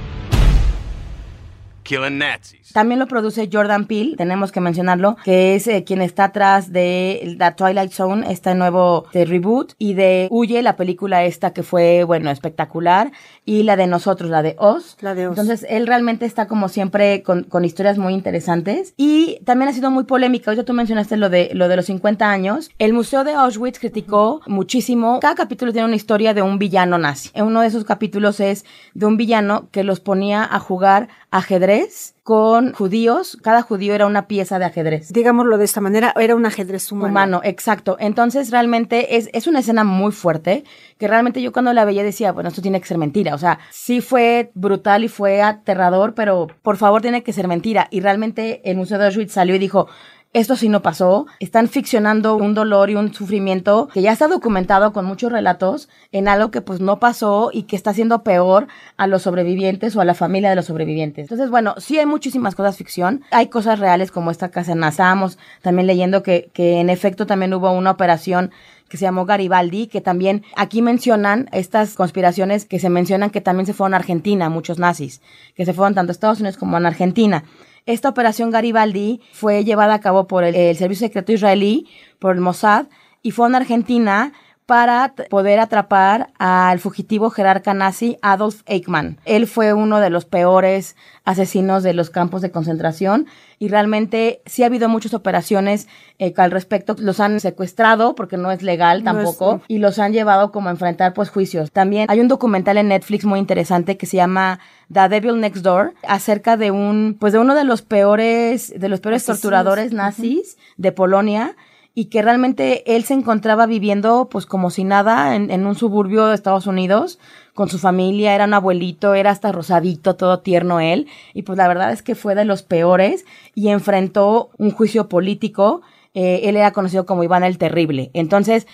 Killing 1.86 2.18
Nazis. 2.18 2.74
También 2.74 3.00
lo 3.00 3.08
produce 3.08 3.48
Jordan 3.52 3.86
Peele, 3.86 4.18
tenemos 4.18 4.52
que 4.52 4.60
mencionarlo, 4.60 5.16
que 5.24 5.56
es 5.56 5.68
eh, 5.68 5.86
quien 5.86 6.02
está 6.02 6.26
atrás 6.26 6.74
de 6.74 7.38
The 7.40 7.52
Twilight 7.52 7.92
Zone, 7.92 8.30
este 8.30 8.54
nuevo 8.56 9.06
de 9.14 9.24
reboot, 9.24 9.74
y 9.78 9.94
de 9.94 10.28
Huye, 10.32 10.62
la 10.62 10.76
película 10.76 11.24
esta 11.24 11.54
que 11.54 11.64
fue, 11.64 12.04
bueno, 12.04 12.32
espectacular, 12.32 13.12
y 13.46 13.64
la 13.64 13.78
de 13.78 13.88
nosotros, 13.88 14.30
la 14.30 14.42
de 14.42 14.56
Oz. 14.60 14.98
La 15.00 15.16
de 15.16 15.28
Oz. 15.28 15.38
Entonces, 15.38 15.66
él 15.70 15.88
realmente 15.88 16.26
está 16.26 16.48
como 16.48 16.68
siempre 16.68 17.24
con, 17.24 17.44
con 17.44 17.64
historias 17.64 17.98
muy 17.98 18.14
interesantes. 18.14 18.94
Y 18.98 19.40
también 19.46 19.70
ha 19.70 19.74
sido 19.74 19.92
muy 19.92 20.04
polémica. 20.04 20.50
Ahorita 20.50 20.66
tú 20.66 20.74
mencionaste 20.74 21.18
lo 21.18 21.30
de, 21.30 21.52
lo 21.54 21.68
de 21.68 21.76
los 21.76 21.86
50 21.86 22.30
años. 22.30 22.72
El 22.80 22.94
Museo 22.94 23.24
de 23.24 23.34
Auschwitz 23.34 23.80
criticó 23.80 24.42
muchísimo. 24.48 25.20
Cada 25.20 25.36
capítulo 25.36 25.72
tiene 25.72 25.88
una 25.88 25.96
historia 25.96 26.34
de 26.34 26.42
un 26.42 26.58
villano 26.58 26.98
nazi. 26.98 27.30
En 27.34 27.46
uno 27.46 27.62
de 27.62 27.68
esos 27.68 27.86
capítulos 27.86 28.40
es 28.40 28.66
de 28.94 29.06
un 29.06 29.18
villano 29.18 29.70
que 29.72 29.84
los 29.84 30.00
ponía 30.00 30.44
a 30.44 30.60
jugar 30.60 31.10
ajedrez 31.36 32.16
con 32.24 32.74
judíos. 32.74 33.38
Cada 33.44 33.62
judío 33.62 33.94
era 33.94 34.06
una 34.08 34.28
pieza 34.28 34.58
de 34.58 34.66
ajedrez. 34.66 35.12
Digámoslo 35.12 35.58
de 35.58 35.66
esta 35.66 35.82
manera, 35.82 36.14
era 36.20 36.36
un 36.36 36.46
ajedrez 36.46 36.92
humano. 36.92 37.12
Humano, 37.12 37.42
exacto. 37.44 37.98
Entonces, 38.00 38.52
realmente 38.52 39.18
es, 39.18 39.30
es 39.34 39.46
una 39.46 39.60
escena 39.60 39.84
muy 39.84 40.12
fuerte 40.12 40.64
que 40.98 41.08
realmente 41.08 41.42
yo 41.42 41.52
cuando 41.52 41.74
la 41.74 41.86
veía 41.86 42.04
decía, 42.04 42.32
bueno, 42.32 42.50
esto 42.50 42.62
tiene 42.62 42.80
que 42.80 42.88
ser 42.88 42.98
mentira. 42.98 43.36
O 43.36 43.38
sea, 43.38 43.60
sí 43.70 44.02
fue 44.02 44.52
brutal 44.56 45.04
y 45.04 45.10
fue 45.10 45.42
aterrador, 45.42 46.16
pero 46.16 46.48
por 46.62 46.78
favor 46.78 47.02
tiene 47.02 47.22
que 47.22 47.34
ser 47.34 47.48
mentira. 47.48 47.88
Y 47.92 48.00
realmente 48.00 48.62
el 48.64 48.78
Museo 48.78 48.98
de 48.98 49.06
Auschwitz 49.06 49.34
salió 49.34 49.56
y 49.56 49.60
dijo, 49.60 49.88
esto 50.36 50.58
sí 50.58 50.68
no 50.68 50.82
pasó. 50.82 51.28
Están 51.40 51.70
ficcionando 51.70 52.36
un 52.36 52.54
dolor 52.54 52.90
y 52.90 52.96
un 52.96 53.14
sufrimiento 53.14 53.88
que 53.94 54.02
ya 54.02 54.12
está 54.12 54.28
documentado 54.28 54.92
con 54.92 55.06
muchos 55.06 55.32
relatos 55.32 55.88
en 56.12 56.28
algo 56.28 56.52
que 56.52 56.60
pues 56.60 56.82
no 56.82 57.00
pasó 57.00 57.52
y 57.54 57.64
que 57.64 57.78
está 57.78 57.92
haciendo 57.92 58.22
peor 58.22 58.68
a 58.98 59.08
los 59.08 59.22
sobrevivientes 59.22 59.96
o 59.96 60.02
a 60.02 60.06
la 60.06 60.14
familia 60.14 60.50
de 60.50 60.58
los 60.58 60.66
sobrevivientes. 60.66 61.24
Entonces, 61.24 61.50
bueno, 61.50 61.76
sí 61.78 61.98
hay 62.00 62.06
muchísimas 62.06 62.54
cosas 62.54 62.76
ficción. 62.76 63.24
Hay 63.32 63.48
cosas 63.48 63.80
reales 63.80 64.12
como 64.12 64.30
esta 64.30 64.50
casa 64.50 64.74
en 64.74 64.84
Estábamos 64.84 65.40
también 65.62 65.88
leyendo 65.88 66.22
que, 66.22 66.50
que 66.52 66.82
en 66.82 66.90
efecto 66.90 67.26
también 67.26 67.54
hubo 67.54 67.72
una 67.72 67.92
operación 67.92 68.52
que 68.90 68.98
se 68.98 69.06
llamó 69.06 69.26
Garibaldi, 69.26 69.88
que 69.88 70.02
también 70.02 70.44
aquí 70.58 70.82
mencionan 70.82 71.50
estas 71.54 71.96
conspiraciones 71.96 72.66
que 72.66 72.80
se 72.80 72.90
mencionan 72.90 73.30
que 73.30 73.42
también 73.42 73.66
se 73.66 73.74
fueron 73.74 73.94
a 73.94 73.98
Argentina, 73.98 74.50
muchos 74.50 74.80
nazis, 74.80 75.22
que 75.56 75.66
se 75.66 75.74
fueron 75.74 75.96
tanto 75.96 76.12
a 76.12 76.14
Estados 76.14 76.40
Unidos 76.40 76.58
como 76.58 76.76
a 76.76 76.80
Argentina. 76.80 77.46
Esta 77.86 78.10
operación 78.10 78.50
Garibaldi 78.50 79.22
fue 79.32 79.64
llevada 79.64 79.94
a 79.94 80.00
cabo 80.00 80.26
por 80.26 80.44
el, 80.44 80.76
Servicio 80.76 81.08
Secreto 81.08 81.32
Israelí, 81.32 81.88
por 82.18 82.34
el 82.34 82.42
Mossad, 82.42 82.88
y 83.22 83.32
fue 83.32 83.48
en 83.48 83.56
Argentina 83.56 84.34
para 84.66 85.14
poder 85.30 85.60
atrapar 85.60 86.30
al 86.40 86.80
fugitivo 86.80 87.30
jerarca 87.30 87.74
nazi 87.74 88.18
Adolf 88.24 88.62
Eichmann. 88.66 89.20
Él 89.26 89.46
fue 89.46 89.74
uno 89.74 90.00
de 90.00 90.10
los 90.10 90.26
peores 90.26 90.96
asesinos 91.24 91.84
de 91.84 91.94
los 91.94 92.10
campos 92.10 92.42
de 92.42 92.50
concentración 92.52 93.28
y 93.60 93.68
realmente 93.70 94.42
sí 94.48 94.64
ha 94.64 94.66
habido 94.66 94.90
muchas 94.90 95.14
operaciones 95.14 95.88
eh, 96.18 96.34
al 96.38 96.50
respecto. 96.52 96.96
Los 96.98 97.20
han 97.20 97.40
secuestrado 97.40 98.16
porque 98.16 98.38
no 98.38 98.52
es 98.52 98.64
legal 98.64 99.04
No 99.04 99.12
es- 99.12 99.16
tampoco 99.16 99.62
y 99.68 99.78
los 99.78 100.00
han 100.00 100.14
llevado 100.14 100.52
como 100.52 100.70
a 100.70 100.72
enfrentar 100.72 101.14
pues 101.14 101.30
juicios. 101.30 101.72
También 101.72 102.08
hay 102.10 102.20
un 102.20 102.28
documental 102.28 102.78
en 102.78 102.88
Netflix 102.88 103.24
muy 103.26 103.40
interesante 103.40 103.98
que 103.98 104.08
se 104.08 104.18
llama 104.18 104.60
The 104.92 105.10
Devil 105.10 105.40
Next 105.40 105.64
Door 105.64 105.94
acerca 106.08 106.58
de 106.58 106.72
un 106.72 107.18
pues 107.20 107.34
de 107.34 107.40
uno 107.40 107.54
de 107.54 107.64
los 107.66 107.82
peores 107.84 108.74
de 108.76 108.90
los 108.90 109.00
peores 109.00 109.22
Asesinos. 109.24 109.42
torturadores 109.42 109.94
nazis 109.94 110.58
de 110.78 110.92
Polonia 110.92 111.56
y 111.98 112.06
que 112.06 112.22
realmente 112.22 112.96
él 112.96 113.06
se 113.06 113.14
encontraba 113.14 113.66
viviendo 113.66 114.28
pues 114.30 114.46
como 114.46 114.70
si 114.70 114.84
nada 114.84 115.36
en, 115.36 115.50
en 115.50 115.66
un 115.66 115.76
suburbio 115.76 116.28
de 116.28 116.36
Estados 116.36 116.68
Unidos 116.68 117.18
con 117.54 117.70
su 117.70 117.80
familia, 117.80 118.36
era 118.36 118.44
un 118.46 118.54
abuelito, 118.54 119.14
era 119.16 119.32
hasta 119.32 119.54
rosadito, 119.54 120.18
todo 120.18 120.42
tierno 120.42 120.82
él, 120.82 121.08
y 121.34 121.44
pues 121.44 121.58
la 121.58 121.70
verdad 121.70 121.94
es 121.94 122.04
que 122.04 122.14
fue 122.14 122.36
de 122.36 122.44
los 122.44 122.62
peores 122.64 123.26
y 123.56 123.70
enfrentó 123.70 124.50
un 124.58 124.72
juicio 124.72 125.08
político, 125.08 125.82
eh, 126.14 126.42
él 126.44 126.58
era 126.58 126.72
conocido 126.72 127.06
como 127.06 127.24
Iván 127.24 127.46
el 127.46 127.58
Terrible, 127.58 128.12
entonces 128.14 128.68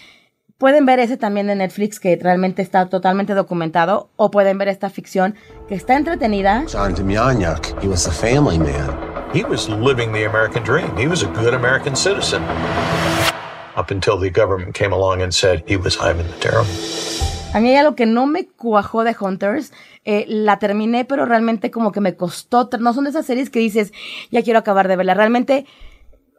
pueden 0.57 0.87
ver 0.87 0.99
ese 0.99 1.17
también 1.17 1.45
de 1.45 1.55
Netflix 1.55 1.99
que 1.99 2.15
realmente 2.15 2.63
está 2.63 2.89
totalmente 2.89 3.35
documentado, 3.35 4.09
o 4.15 4.31
pueden 4.31 4.57
ver 4.57 4.67
esta 4.67 4.89
ficción 4.89 5.35
que 5.67 5.75
está 5.75 5.95
entretenida, 5.95 6.65
John 6.71 6.95
Demjanjuk, 6.95 7.83
he 7.83 7.87
was 7.87 8.07
a 8.07 8.11
family 8.11 8.57
man. 8.57 9.11
He 9.33 9.45
was 9.45 9.69
living 9.69 10.11
the 10.11 10.25
American 10.25 10.61
dream. 10.61 10.97
He 10.97 11.07
was 11.07 11.23
a 11.23 11.27
good 11.27 11.53
American 11.53 11.95
citizen. 11.95 12.41
Up 13.75 13.91
until 13.91 14.19
the 14.19 14.29
government 14.29 14.75
came 14.75 14.93
along 14.93 15.21
and 15.21 15.33
said 15.33 15.63
he 15.67 15.77
was 15.77 15.97
Ivan 15.97 16.27
the 16.27 16.37
Terrible. 16.39 16.71
A 17.53 17.59
mí 17.59 17.69
hay 17.69 17.75
algo 17.75 17.95
que 17.95 18.05
no 18.05 18.27
me 18.27 18.47
cuajó 18.47 19.03
de 19.03 19.15
Hunters. 19.19 19.73
Eh, 20.05 20.25
la 20.27 20.57
terminé, 20.57 21.05
pero 21.05 21.25
realmente 21.25 21.69
como 21.69 21.91
que 21.91 22.01
me 22.01 22.15
costó. 22.15 22.69
No 22.79 22.93
son 22.93 23.03
de 23.03 23.09
esas 23.09 23.25
series 23.25 23.49
que 23.49 23.59
dices, 23.59 23.91
ya 24.31 24.41
quiero 24.41 24.59
acabar 24.59 24.87
de 24.87 24.95
verla. 24.95 25.13
Realmente, 25.13 25.65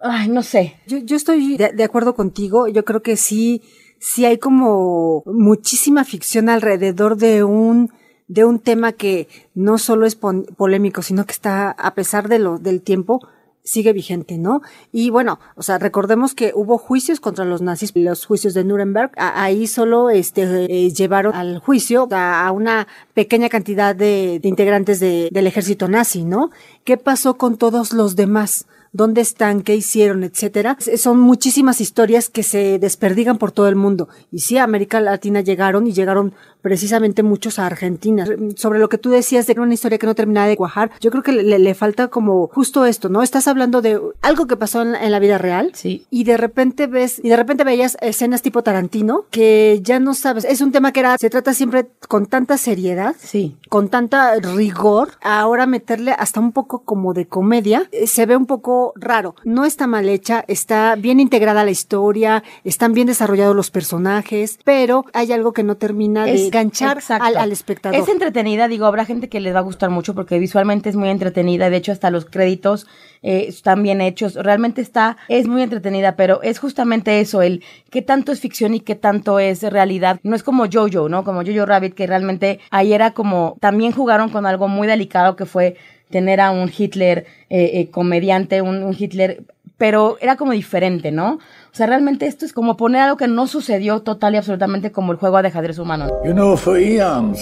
ay, 0.01 0.29
no 0.29 0.43
sé. 0.43 0.81
Yo, 0.87 0.99
yo 0.99 1.17
estoy 1.17 1.57
de, 1.57 1.73
de 1.73 1.85
acuerdo 1.85 2.15
contigo. 2.15 2.67
Yo 2.69 2.85
creo 2.85 3.03
que 3.03 3.17
sí, 3.17 3.63
sí 3.99 4.25
hay 4.25 4.39
como 4.39 5.23
muchísima 5.27 6.05
ficción 6.05 6.49
alrededor 6.49 7.17
de 7.17 7.45
un 7.45 7.93
de 8.33 8.47
un 8.47 8.61
tema 8.61 8.93
que 8.93 9.29
no 9.55 9.77
solo 9.77 10.07
es 10.07 10.17
polémico, 10.17 11.03
sino 11.03 11.27
que 11.27 11.33
está, 11.33 11.71
a 11.71 11.95
pesar 11.95 12.29
de 12.29 12.39
lo, 12.39 12.59
del 12.59 12.81
tiempo, 12.81 13.21
sigue 13.65 13.93
vigente, 13.93 14.39
¿no? 14.39 14.61
Y 14.93 15.11
bueno, 15.11 15.39
o 15.55 15.63
sea, 15.63 15.79
recordemos 15.79 16.35
que 16.35 16.53
hubo 16.55 16.79
juicios 16.79 17.21
contra 17.21 17.45
los 17.45 17.63
nazis, 17.63 17.93
los 17.95 18.27
juicios 18.27 18.55
de 18.55 18.65
Nuremberg, 18.65 19.13
ahí 19.17 19.67
solo 19.67 20.11
este 20.11 20.43
eh, 20.65 20.91
llevaron 20.91 21.35
al 21.35 21.59
juicio 21.59 22.09
a, 22.11 22.51
una 22.53 22.89
pequeña 23.15 23.49
cantidad 23.49 23.95
de, 23.95 24.41
integrantes 24.43 25.01
de, 25.01 25.29
del 25.31 25.47
ejército 25.47 25.89
nazi, 25.89 26.25
¿no? 26.25 26.51
¿Qué 26.85 26.97
pasó 26.97 27.37
con 27.37 27.57
todos 27.57 27.93
los 27.93 28.17
demás? 28.17 28.67
Dónde 28.93 29.23
están, 29.23 29.63
qué 29.63 29.75
hicieron, 29.75 30.23
etcétera. 30.23 30.77
Son 30.97 31.19
muchísimas 31.19 31.81
historias 31.81 32.29
que 32.29 32.43
se 32.43 32.79
desperdigan 32.79 33.39
por 33.39 33.51
todo 33.51 33.69
el 33.69 33.77
mundo. 33.77 34.09
Y 34.31 34.41
sí, 34.41 34.59
a 34.59 34.65
América 34.65 35.01
Latina 35.01 35.41
llegaron 35.41 35.87
y 35.87 35.93
llegaron 35.93 36.35
precisamente 36.61 37.23
muchos 37.23 37.59
a 37.59 37.67
Argentina. 37.67 38.25
Sobre 38.57 38.79
lo 38.79 38.89
que 38.89 38.99
tú 38.99 39.11
decías 39.11 39.47
de 39.47 39.61
una 39.61 39.75
historia 39.75 39.99
que 39.99 40.07
no 40.07 40.15
terminaba 40.15 40.47
de 40.47 40.57
cuajar, 40.57 40.91
yo 41.01 41.11
creo 41.11 41.23
que 41.23 41.33
le, 41.33 41.59
le 41.59 41.75
falta 41.75 42.09
como 42.09 42.49
justo 42.49 42.87
esto, 42.87 43.09
¿no? 43.09 43.23
Estás 43.23 43.49
hablando 43.49 43.83
de 43.83 44.01
algo 44.23 44.47
que 44.47 44.57
pasó 44.57 44.83
en, 44.83 44.95
en, 44.95 45.11
la 45.11 45.19
vida 45.19 45.39
real. 45.39 45.73
Sí. 45.75 46.07
Y 46.11 46.25
de 46.25 46.37
repente 46.37 46.87
ves, 46.87 47.21
y 47.23 47.29
de 47.29 47.37
repente 47.37 47.65
veías 47.65 47.97
escenas 48.01 48.43
tipo 48.43 48.63
Tarantino 48.63 49.27
que 49.31 49.81
ya 49.83 50.01
no 50.01 50.15
sabes. 50.15 50.45
Es 50.45 50.61
un 50.61 50.73
tema 50.73 50.93
que 50.93 51.01
era, 51.01 51.19
se 51.19 51.31
trata 51.31 51.53
siempre 51.53 51.89
con 52.09 52.27
tanta 52.27 52.57
seriedad. 52.59 53.17
Sí. 53.19 53.57
Con 53.69 53.89
tanta 53.89 54.37
rigor. 54.37 55.11
Ahora 55.23 55.67
meterle 55.67 56.13
hasta 56.13 56.41
un 56.41 56.53
poco 56.53 56.83
como 56.85 57.13
de 57.13 57.27
comedia. 57.27 57.89
Eh, 57.93 58.07
se 58.07 58.27
ve 58.27 58.37
un 58.37 58.47
poco 58.47 58.82
raro. 58.97 59.35
No 59.45 59.65
está 59.65 59.87
mal 59.87 60.09
hecha, 60.09 60.45
está 60.49 60.97
bien 60.97 61.21
integrada 61.21 61.65
la 61.65 61.71
historia, 61.71 62.43
están 62.65 62.93
bien 62.93 63.07
desarrollados 63.07 63.55
los 63.55 63.71
personajes, 63.71 64.59
pero 64.65 65.05
hay 65.13 65.33
algo 65.33 65.53
que 65.53 65.63
no 65.63 65.77
termina 65.77 66.25
de 66.25 66.47
enganchar 66.47 66.99
al, 67.09 67.37
al, 67.37 67.53
espectador. 67.53 67.99
Es 67.99 68.09
entretenida, 68.09 68.69
digo, 68.69 68.87
habrá 68.87 69.05
gente 69.05 69.29
que 69.29 69.41
les 69.41 69.55
va 69.55 69.61
a 69.61 69.63
gustar 69.63 69.91
mucho 69.91 70.15
porque 70.15 70.39
visualmente 70.39 70.89
es 70.89 70.97
muy 70.97 71.09
entretenida, 71.09 71.71
de 71.71 71.77
hecho 71.77 71.93
hasta 71.93 72.11
los 72.11 72.25
créditos 72.25 72.87
eh, 73.23 73.47
están 73.49 73.83
bien 73.83 74.01
hechos, 74.01 74.35
realmente 74.35 74.81
está, 74.81 75.17
es 75.29 75.47
muy 75.47 75.63
entretenida, 75.63 76.17
pero 76.17 76.43
es 76.43 76.59
justamente 76.59 77.21
eso, 77.21 77.41
el 77.43 77.63
qué 77.91 78.03
tanto 78.03 78.33
es 78.33 78.41
ficción 78.41 78.75
y 78.75 78.81
qué 78.81 78.97
tanto 78.97 79.39
es 79.39 79.63
realidad. 79.63 80.19
No 80.25 80.35
es 80.35 80.43
como 80.43 80.67
Jojo, 80.71 81.09
¿no? 81.09 81.23
Como 81.23 81.43
Jojo 81.45 81.67
Rabbit, 81.67 81.95
que 81.95 82.07
realmente 82.07 82.59
ahí 82.71 82.93
era 82.93 83.13
como, 83.13 83.57
también 83.61 83.93
jugaron 83.93 84.31
con 84.31 84.47
algo 84.47 84.67
muy 84.67 84.89
delicado 84.89 85.37
que 85.37 85.47
fue 85.47 85.77
tener 86.13 86.41
a 86.41 86.53
un 86.53 86.71
Hitler 86.77 87.27
eh, 87.51 87.71
eh, 87.75 87.91
comediante, 87.91 88.63
un, 88.63 88.95
Hitler, 88.97 89.43
pero 89.77 90.17
era 90.21 90.37
como 90.37 90.53
diferente, 90.53 91.11
¿no? 91.11 91.35
O 91.35 91.75
sea, 91.75 91.87
realmente 91.87 92.27
esto 92.27 92.45
es 92.45 92.53
como 92.53 92.77
poner 92.77 93.01
algo 93.03 93.17
que 93.17 93.27
no 93.27 93.49
sucedió 93.49 94.03
total 94.03 94.35
y 94.35 94.37
absolutamente 94.37 94.93
como 94.93 95.11
el 95.11 95.19
juego 95.19 95.43
de 95.43 95.49
ajedrez 95.49 95.81
humano. 95.81 96.07
You 96.25 96.33
know, 96.33 96.57
for 96.57 96.79
eons, 96.79 97.41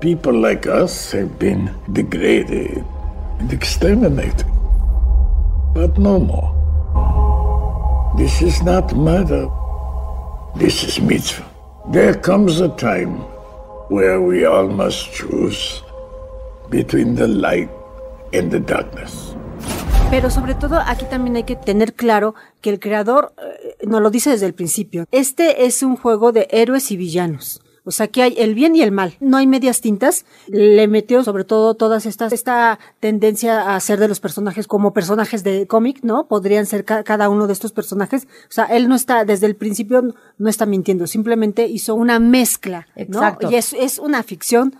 people 0.00 0.38
like 0.38 0.68
us 0.68 1.14
have 1.14 1.30
been 1.38 1.70
degraded 1.88 2.84
and 3.40 3.50
exterminated. 3.52 4.46
But 5.72 5.96
no 5.96 6.18
more. 6.18 6.52
This 8.18 8.42
is 8.42 8.62
not 8.62 8.94
murder. 8.94 9.48
This 10.56 10.82
is 10.82 11.00
mitzvah. 11.00 11.44
There 11.92 12.14
comes 12.14 12.60
a 12.60 12.68
time 12.68 13.20
where 13.88 14.20
we 14.20 14.44
all 14.44 14.68
must 14.68 15.12
choose 15.12 15.82
between 16.68 17.14
the 17.14 17.28
light 17.28 17.70
in 18.32 18.50
the 18.50 18.60
darkness. 18.60 19.34
Pero 20.10 20.30
sobre 20.30 20.54
todo 20.54 20.80
aquí 20.86 21.04
también 21.04 21.36
hay 21.36 21.44
que 21.44 21.56
tener 21.56 21.92
claro 21.92 22.34
que 22.62 22.70
el 22.70 22.80
creador 22.80 23.34
eh, 23.36 23.76
nos 23.86 24.00
lo 24.00 24.10
dice 24.10 24.30
desde 24.30 24.46
el 24.46 24.54
principio. 24.54 25.04
Este 25.12 25.66
es 25.66 25.82
un 25.82 25.96
juego 25.96 26.32
de 26.32 26.48
héroes 26.50 26.90
y 26.90 26.96
villanos. 26.96 27.60
O 27.84 27.90
sea, 27.90 28.08
que 28.08 28.22
hay 28.22 28.34
el 28.36 28.54
bien 28.54 28.76
y 28.76 28.82
el 28.82 28.92
mal. 28.92 29.16
No 29.18 29.38
hay 29.38 29.46
medias 29.46 29.80
tintas. 29.80 30.26
Le 30.46 30.86
metió 30.88 31.24
sobre 31.24 31.44
todo 31.44 31.72
todas 31.72 32.04
estas, 32.04 32.34
esta 32.34 32.78
tendencia 33.00 33.62
a 33.62 33.76
hacer 33.76 33.98
de 33.98 34.08
los 34.08 34.20
personajes 34.20 34.66
como 34.66 34.92
personajes 34.92 35.42
de 35.42 35.66
cómic, 35.66 36.00
¿no? 36.02 36.26
Podrían 36.26 36.66
ser 36.66 36.84
ca 36.84 37.02
cada 37.02 37.30
uno 37.30 37.46
de 37.46 37.54
estos 37.54 37.72
personajes. 37.72 38.24
O 38.24 38.52
sea, 38.52 38.64
él 38.64 38.88
no 38.88 38.94
está, 38.94 39.24
desde 39.24 39.46
el 39.46 39.56
principio 39.56 40.14
no 40.36 40.48
está 40.50 40.66
mintiendo. 40.66 41.06
Simplemente 41.06 41.66
hizo 41.66 41.94
una 41.94 42.18
mezcla, 42.18 42.88
¿no? 42.94 43.02
Exacto. 43.02 43.50
Y 43.50 43.54
es, 43.54 43.72
es 43.72 43.98
una 43.98 44.22
ficción 44.22 44.74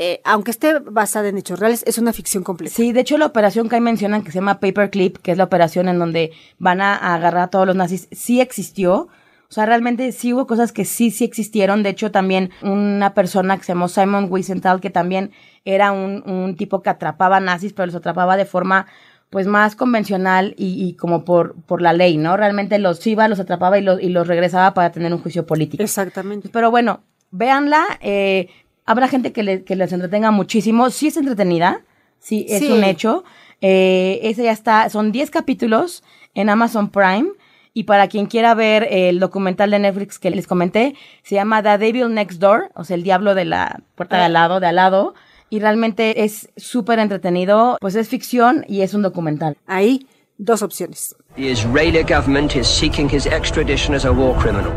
eh, 0.00 0.20
aunque 0.24 0.52
esté 0.52 0.78
basada 0.78 1.28
en 1.28 1.38
hechos 1.38 1.58
reales, 1.58 1.82
es 1.84 1.98
una 1.98 2.12
ficción 2.12 2.44
completa. 2.44 2.74
Sí, 2.74 2.92
de 2.92 3.00
hecho 3.00 3.18
la 3.18 3.26
operación 3.26 3.68
que 3.68 3.74
ahí 3.74 3.80
mencionan 3.80 4.22
que 4.22 4.30
se 4.30 4.38
llama 4.38 4.60
Paperclip, 4.60 5.18
que 5.18 5.32
es 5.32 5.38
la 5.38 5.44
operación 5.44 5.88
en 5.88 5.98
donde 5.98 6.30
van 6.58 6.80
a, 6.80 6.94
a, 6.94 7.16
agarrar 7.16 7.42
a 7.42 7.48
todos 7.48 7.66
los 7.66 7.74
nazis, 7.74 8.08
sí 8.12 8.40
existió. 8.40 9.08
O 9.50 9.52
sea, 9.52 9.66
realmente 9.66 10.12
sí 10.12 10.32
hubo 10.32 10.46
cosas 10.46 10.72
que 10.72 10.84
sí, 10.84 11.10
sí 11.10 11.24
existieron. 11.24 11.82
De 11.82 11.88
hecho, 11.88 12.12
también 12.12 12.50
una 12.62 13.12
persona 13.12 13.56
que 13.56 13.64
se 13.64 13.72
llamó 13.72 13.88
Simon 13.88 14.28
Wiesenthal, 14.30 14.80
que 14.80 14.90
también 14.90 15.32
era 15.64 15.90
un, 15.90 16.22
un 16.30 16.54
tipo 16.54 16.80
que 16.80 16.90
atrapaba 16.90 17.40
nazis, 17.40 17.72
pero 17.72 17.86
los 17.86 17.94
atrapaba 17.96 18.36
de 18.36 18.44
forma 18.44 18.86
pues 19.30 19.46
más 19.46 19.74
convencional 19.74 20.54
y, 20.56 20.86
y, 20.86 20.94
como 20.94 21.24
por, 21.24 21.54
por 21.62 21.82
la 21.82 21.92
ley, 21.92 22.16
¿no? 22.16 22.36
Realmente 22.36 22.78
los 22.78 23.04
iba, 23.06 23.28
los 23.28 23.40
atrapaba 23.40 23.78
y 23.78 23.82
los, 23.82 24.00
y 24.00 24.08
los 24.08 24.26
regresaba 24.26 24.74
para 24.74 24.92
tener 24.92 25.12
un 25.12 25.20
juicio 25.20 25.44
político. 25.44 25.82
Exactamente. 25.82 26.48
Pero 26.50 26.70
bueno, 26.70 27.00
véanla, 27.30 27.84
eh, 28.00 28.48
Habrá 28.88 29.06
gente 29.08 29.32
que, 29.32 29.42
le, 29.42 29.64
que 29.64 29.76
les 29.76 29.92
entretenga 29.92 30.30
muchísimo. 30.30 30.88
Sí 30.90 31.08
es 31.08 31.16
entretenida, 31.16 31.82
sí, 32.18 32.46
es 32.48 32.60
Sí. 32.60 32.72
un 32.72 32.82
hecho. 32.84 33.22
Eh, 33.60 34.20
ese 34.22 34.44
ya 34.44 34.52
está, 34.52 34.88
son 34.88 35.12
10 35.12 35.30
capítulos 35.30 36.02
en 36.34 36.48
Amazon 36.48 36.88
Prime. 36.90 37.28
Y 37.74 37.84
para 37.84 38.08
quien 38.08 38.26
quiera 38.26 38.54
ver 38.54 38.88
el 38.90 39.20
documental 39.20 39.70
de 39.70 39.78
Netflix 39.78 40.18
que 40.18 40.30
les 40.30 40.46
comenté, 40.46 40.94
se 41.22 41.34
llama 41.36 41.62
The 41.62 41.78
Devil 41.78 42.12
Next 42.12 42.40
Door, 42.40 42.70
o 42.74 42.82
sea, 42.82 42.96
el 42.96 43.02
diablo 43.04 43.34
de 43.36 43.44
la 43.44 43.80
puerta 43.94 44.16
de 44.16 44.24
al 44.24 44.32
lado, 44.32 44.58
de 44.58 44.66
al 44.66 44.76
lado. 44.76 45.14
Y 45.50 45.60
realmente 45.60 46.24
es 46.24 46.48
súper 46.56 46.98
entretenido, 46.98 47.76
pues 47.80 47.94
es 47.94 48.08
ficción 48.08 48.64
y 48.68 48.80
es 48.80 48.94
un 48.94 49.02
documental. 49.02 49.56
Ahí, 49.66 50.08
dos 50.38 50.62
opciones. 50.62 51.14
The 51.36 51.50
Israeli 51.52 52.02
government 52.02 52.56
is 52.56 52.66
seeking 52.66 53.08
his 53.08 53.26
extradition 53.26 53.94
as 53.94 54.04
a 54.04 54.10
war 54.10 54.34
criminal. 54.38 54.72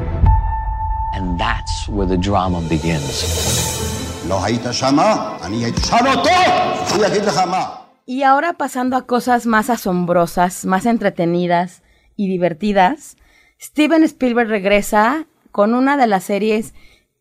And 1.15 1.39
that's 1.39 1.88
where 1.89 2.08
the 2.08 2.18
drama 2.18 2.60
begins. 2.70 3.81
Y 8.06 8.24
ahora 8.24 8.54
pasando 8.54 8.96
a 8.96 9.06
cosas 9.06 9.46
más 9.46 9.70
asombrosas, 9.70 10.66
más 10.66 10.86
entretenidas 10.86 11.84
y 12.16 12.28
divertidas, 12.28 13.18
Steven 13.62 14.04
Spielberg 14.04 14.50
regresa 14.50 15.28
con 15.52 15.74
una 15.74 15.98
de 15.98 16.08
las 16.08 16.24
series 16.24 16.74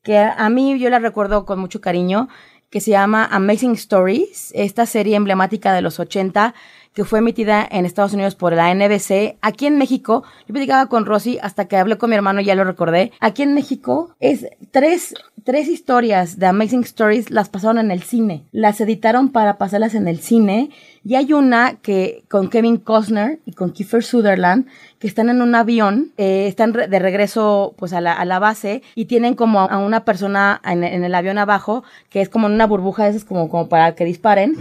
que 0.03 0.19
a 0.19 0.49
mí 0.49 0.79
yo 0.79 0.89
la 0.89 0.99
recuerdo 0.99 1.45
con 1.45 1.59
mucho 1.59 1.81
cariño, 1.81 2.29
que 2.71 2.81
se 2.81 2.93
llama 2.93 3.29
Amazing 3.31 3.73
Stories, 3.73 4.53
esta 4.55 4.87
serie 4.87 5.17
emblemática 5.17 5.73
de 5.73 5.83
los 5.83 5.99
80 5.99 6.55
que 6.95 7.05
fue 7.05 7.21
emitida 7.21 7.67
en 7.71 7.87
Estados 7.87 8.13
Unidos 8.13 8.35
por 8.35 8.53
la 8.53 8.75
NBC. 8.75 9.37
Aquí 9.41 9.67
en 9.67 9.79
México, 9.79 10.25
yo 10.47 10.55
platicaba 10.55 10.87
con 10.87 11.07
Rosy 11.07 11.39
hasta 11.41 11.67
que 11.67 11.77
hablé 11.77 11.99
con 11.99 12.11
mi 12.11 12.17
hermano 12.17 12.41
ya 12.41 12.55
lo 12.55 12.65
recordé. 12.65 13.13
Aquí 13.21 13.43
en 13.43 13.55
México 13.55 14.15
es 14.19 14.47
tres, 14.71 15.15
tres 15.45 15.69
historias 15.69 16.39
de 16.39 16.47
Amazing 16.47 16.83
Stories 16.83 17.31
las 17.31 17.49
pasaron 17.49 17.79
en 17.79 17.91
el 17.91 18.03
cine. 18.03 18.45
Las 18.53 18.81
editaron 18.81 19.31
para 19.31 19.59
pasarlas 19.59 19.95
en 19.95 20.09
el 20.09 20.21
cine. 20.21 20.71
Y 21.05 21.15
hay 21.15 21.33
una 21.33 21.77
que 21.77 22.25
con 22.29 22.51
Kevin 22.51 22.77
Costner 22.77 23.41
y 23.47 23.53
con 23.53 23.71
Kiefer 23.71 24.05
Sutherland 24.05 24.67
que 24.99 25.07
están 25.07 25.31
en 25.31 25.41
un 25.41 25.55
avión, 25.55 26.13
eh, 26.19 26.47
están 26.47 26.73
de 26.73 26.99
regreso 26.99 27.75
pues 27.79 27.95
a 27.95 28.03
la, 28.03 28.13
a 28.13 28.27
la, 28.27 28.39
base 28.39 28.83
y 28.95 29.07
tienen 29.07 29.35
como 29.35 29.61
a 29.61 29.79
una 29.79 30.05
persona 30.05 30.61
en, 30.63 30.85
el 30.85 31.15
avión 31.15 31.39
abajo 31.39 31.85
que 32.11 32.21
es 32.21 32.29
como 32.29 32.49
en 32.49 32.53
una 32.53 32.67
burbuja, 32.67 33.09
es 33.09 33.25
como, 33.25 33.49
como 33.49 33.71
para 33.71 33.95
que 33.95 34.05
disparen. 34.05 34.57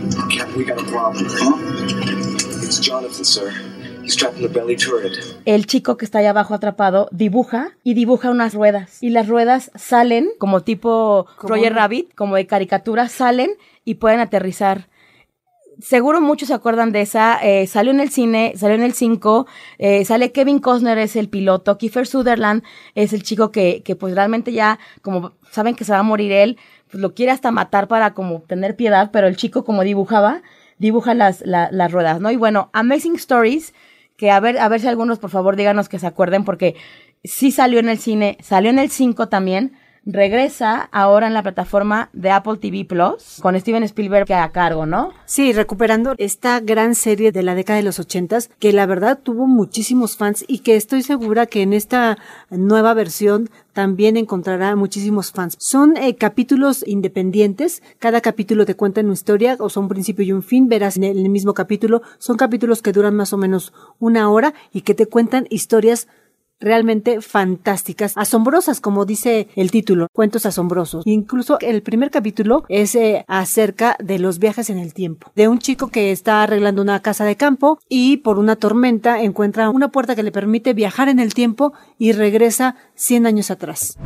Jonathan, 2.78 3.26
sir. 3.26 3.52
He's 4.04 4.16
trapped 4.16 4.38
in 4.38 4.44
the 4.44 4.60
belly 4.60 4.76
turret. 4.76 5.18
El 5.46 5.66
chico 5.66 5.98
que 5.98 6.06
está 6.06 6.20
ahí 6.20 6.28
abajo 6.28 6.54
atrapado 6.54 7.10
dibuja 7.12 7.72
y 7.84 7.96
dibuja 7.96 8.30
unas 8.30 8.54
ruedas. 8.54 9.02
Y 9.02 9.10
las 9.10 9.28
ruedas 9.28 9.72
salen 9.76 10.30
como 10.38 10.62
tipo 10.62 11.26
Roger 11.42 11.74
Rabbit, 11.74 12.14
como 12.14 12.36
de 12.36 12.46
caricatura, 12.46 13.10
salen 13.10 13.52
y 13.86 13.96
pueden 13.96 14.20
aterrizar. 14.20 14.88
Seguro 15.82 16.22
muchos 16.22 16.50
se 16.50 16.54
acuerdan 16.54 16.92
de 16.92 17.02
esa. 17.02 17.40
Eh, 17.42 17.66
salió 17.66 17.92
en 17.92 18.02
el 18.02 18.10
cine, 18.10 18.54
salió 18.56 18.76
en 18.76 18.84
el 18.84 18.94
5. 18.94 19.48
Eh, 19.78 20.06
sale 20.06 20.32
Kevin 20.32 20.60
Costner, 20.60 20.98
es 20.98 21.16
el 21.16 21.30
piloto. 21.30 21.78
Kiefer 21.78 22.06
Sutherland 22.06 22.64
es 22.96 23.14
el 23.14 23.24
chico 23.24 23.52
que, 23.52 23.82
que 23.84 23.96
pues 23.96 24.14
realmente 24.14 24.52
ya, 24.52 24.78
como 25.02 25.34
saben 25.52 25.76
que 25.76 25.86
se 25.86 25.94
va 25.94 26.00
a 26.00 26.04
morir 26.04 26.32
él, 26.32 26.58
pues 26.92 27.02
lo 27.02 27.14
quiere 27.14 27.32
hasta 27.32 27.52
matar 27.52 27.88
para 27.88 28.14
como 28.14 28.42
tener 28.42 28.76
piedad, 28.76 29.10
pero 29.12 29.28
el 29.28 29.38
chico 29.38 29.64
como 29.64 29.84
dibujaba, 29.84 30.42
dibuja 30.80 31.14
las, 31.14 31.46
la, 31.46 31.70
las 31.72 31.92
ruedas, 31.92 32.20
¿no? 32.20 32.32
Y 32.32 32.38
bueno, 32.38 32.70
Amazing 32.74 33.16
Stories, 33.16 33.74
que 34.18 34.32
a 34.32 34.40
ver, 34.40 34.58
a 34.58 34.68
ver 34.68 34.80
si 34.80 34.88
algunos 34.88 35.20
por 35.20 35.30
favor 35.30 35.56
díganos 35.56 35.90
que 35.90 36.00
se 36.00 36.08
acuerden, 36.08 36.44
porque 36.44 36.76
sí 37.24 37.52
salió 37.52 37.80
en 37.80 37.90
el 37.90 38.00
cine, 38.00 38.38
salió 38.42 38.72
en 38.72 38.80
el 38.80 38.90
5 38.90 39.30
también, 39.30 39.74
regresa 40.12 40.90
ahora 40.92 41.28
en 41.28 41.34
la 41.34 41.44
plataforma 41.44 42.10
de 42.14 42.32
Apple 42.32 42.58
TV 42.58 42.86
Plus 42.86 43.40
con 43.42 43.60
Steven 43.60 43.84
Spielberg 43.84 44.32
a 44.34 44.52
cargo, 44.52 44.86
¿no? 44.86 45.12
Sí, 45.26 45.54
recuperando 45.54 46.16
esta 46.18 46.60
gran 46.60 46.96
serie 46.96 47.32
de 47.32 47.44
la 47.44 47.56
década 47.56 47.78
de 47.78 47.84
los 47.84 48.00
ochentas 48.00 48.50
que 48.60 48.74
la 48.74 48.86
verdad 48.86 49.20
tuvo 49.22 49.48
muchísimos 49.48 50.18
fans 50.18 50.44
y 50.48 50.60
que 50.60 50.76
estoy 50.76 51.04
segura 51.04 51.46
que 51.46 51.62
en 51.62 51.74
esta 51.74 52.18
nueva 52.50 52.94
versión 52.94 53.50
también 53.74 54.18
encontrará 54.18 54.76
muchísimos 54.76 55.32
fans. 55.32 55.56
Son 55.58 55.96
eh, 55.96 56.16
capítulos 56.16 56.84
independientes, 56.86 57.82
cada 57.98 58.20
capítulo 58.20 58.66
te 58.66 58.76
cuenta 58.76 59.02
una 59.02 59.14
historia, 59.14 59.56
o 59.60 59.70
son 59.70 59.84
un 59.84 59.90
principio 59.90 60.26
y 60.26 60.34
un 60.34 60.44
fin, 60.44 60.68
verás 60.68 60.98
en 60.98 61.06
el 61.06 61.30
mismo 61.30 61.54
capítulo, 61.54 62.02
son 62.18 62.36
capítulos 62.36 62.82
que 62.82 62.92
duran 62.92 63.16
más 63.16 63.32
o 63.32 63.38
menos 63.38 63.72
una 64.00 64.30
hora 64.30 64.54
y 64.74 64.82
que 64.82 64.96
te 64.96 65.06
cuentan 65.06 65.48
historias 65.50 66.08
realmente 66.60 67.22
fantásticas, 67.22 68.14
asombrosas, 68.16 68.82
como 68.82 69.06
dice 69.06 69.48
el 69.56 69.72
título, 69.72 70.08
cuentos 70.14 70.46
asombrosos. 70.46 71.06
Incluso 71.06 71.60
el 71.60 71.82
primer 71.82 72.12
capítulo 72.12 72.64
es 72.70 72.96
eh, 72.96 73.26
acerca 73.28 73.96
de 74.00 74.20
los 74.20 74.40
viajes 74.40 74.70
en 74.70 74.78
el 74.78 74.94
tiempo, 74.94 75.32
de 75.36 75.48
un 75.48 75.60
chico 75.60 75.88
que 75.88 76.12
está 76.12 76.44
arreglando 76.44 76.82
una 76.82 77.02
casa 77.02 77.26
de 77.26 77.36
campo 77.36 77.80
y 77.88 78.18
por 78.18 78.40
una 78.40 78.56
tormenta 78.56 79.22
encuentra 79.22 79.70
una 79.70 79.90
puerta 79.90 80.16
que 80.16 80.24
le 80.24 80.32
permite 80.32 80.74
viajar 80.74 81.10
en 81.10 81.20
el 81.20 81.34
tiempo 81.34 81.74
y 81.98 82.12
regresa 82.12 82.76
100 82.96 83.26
años 83.26 83.52
atrás. 83.52 83.98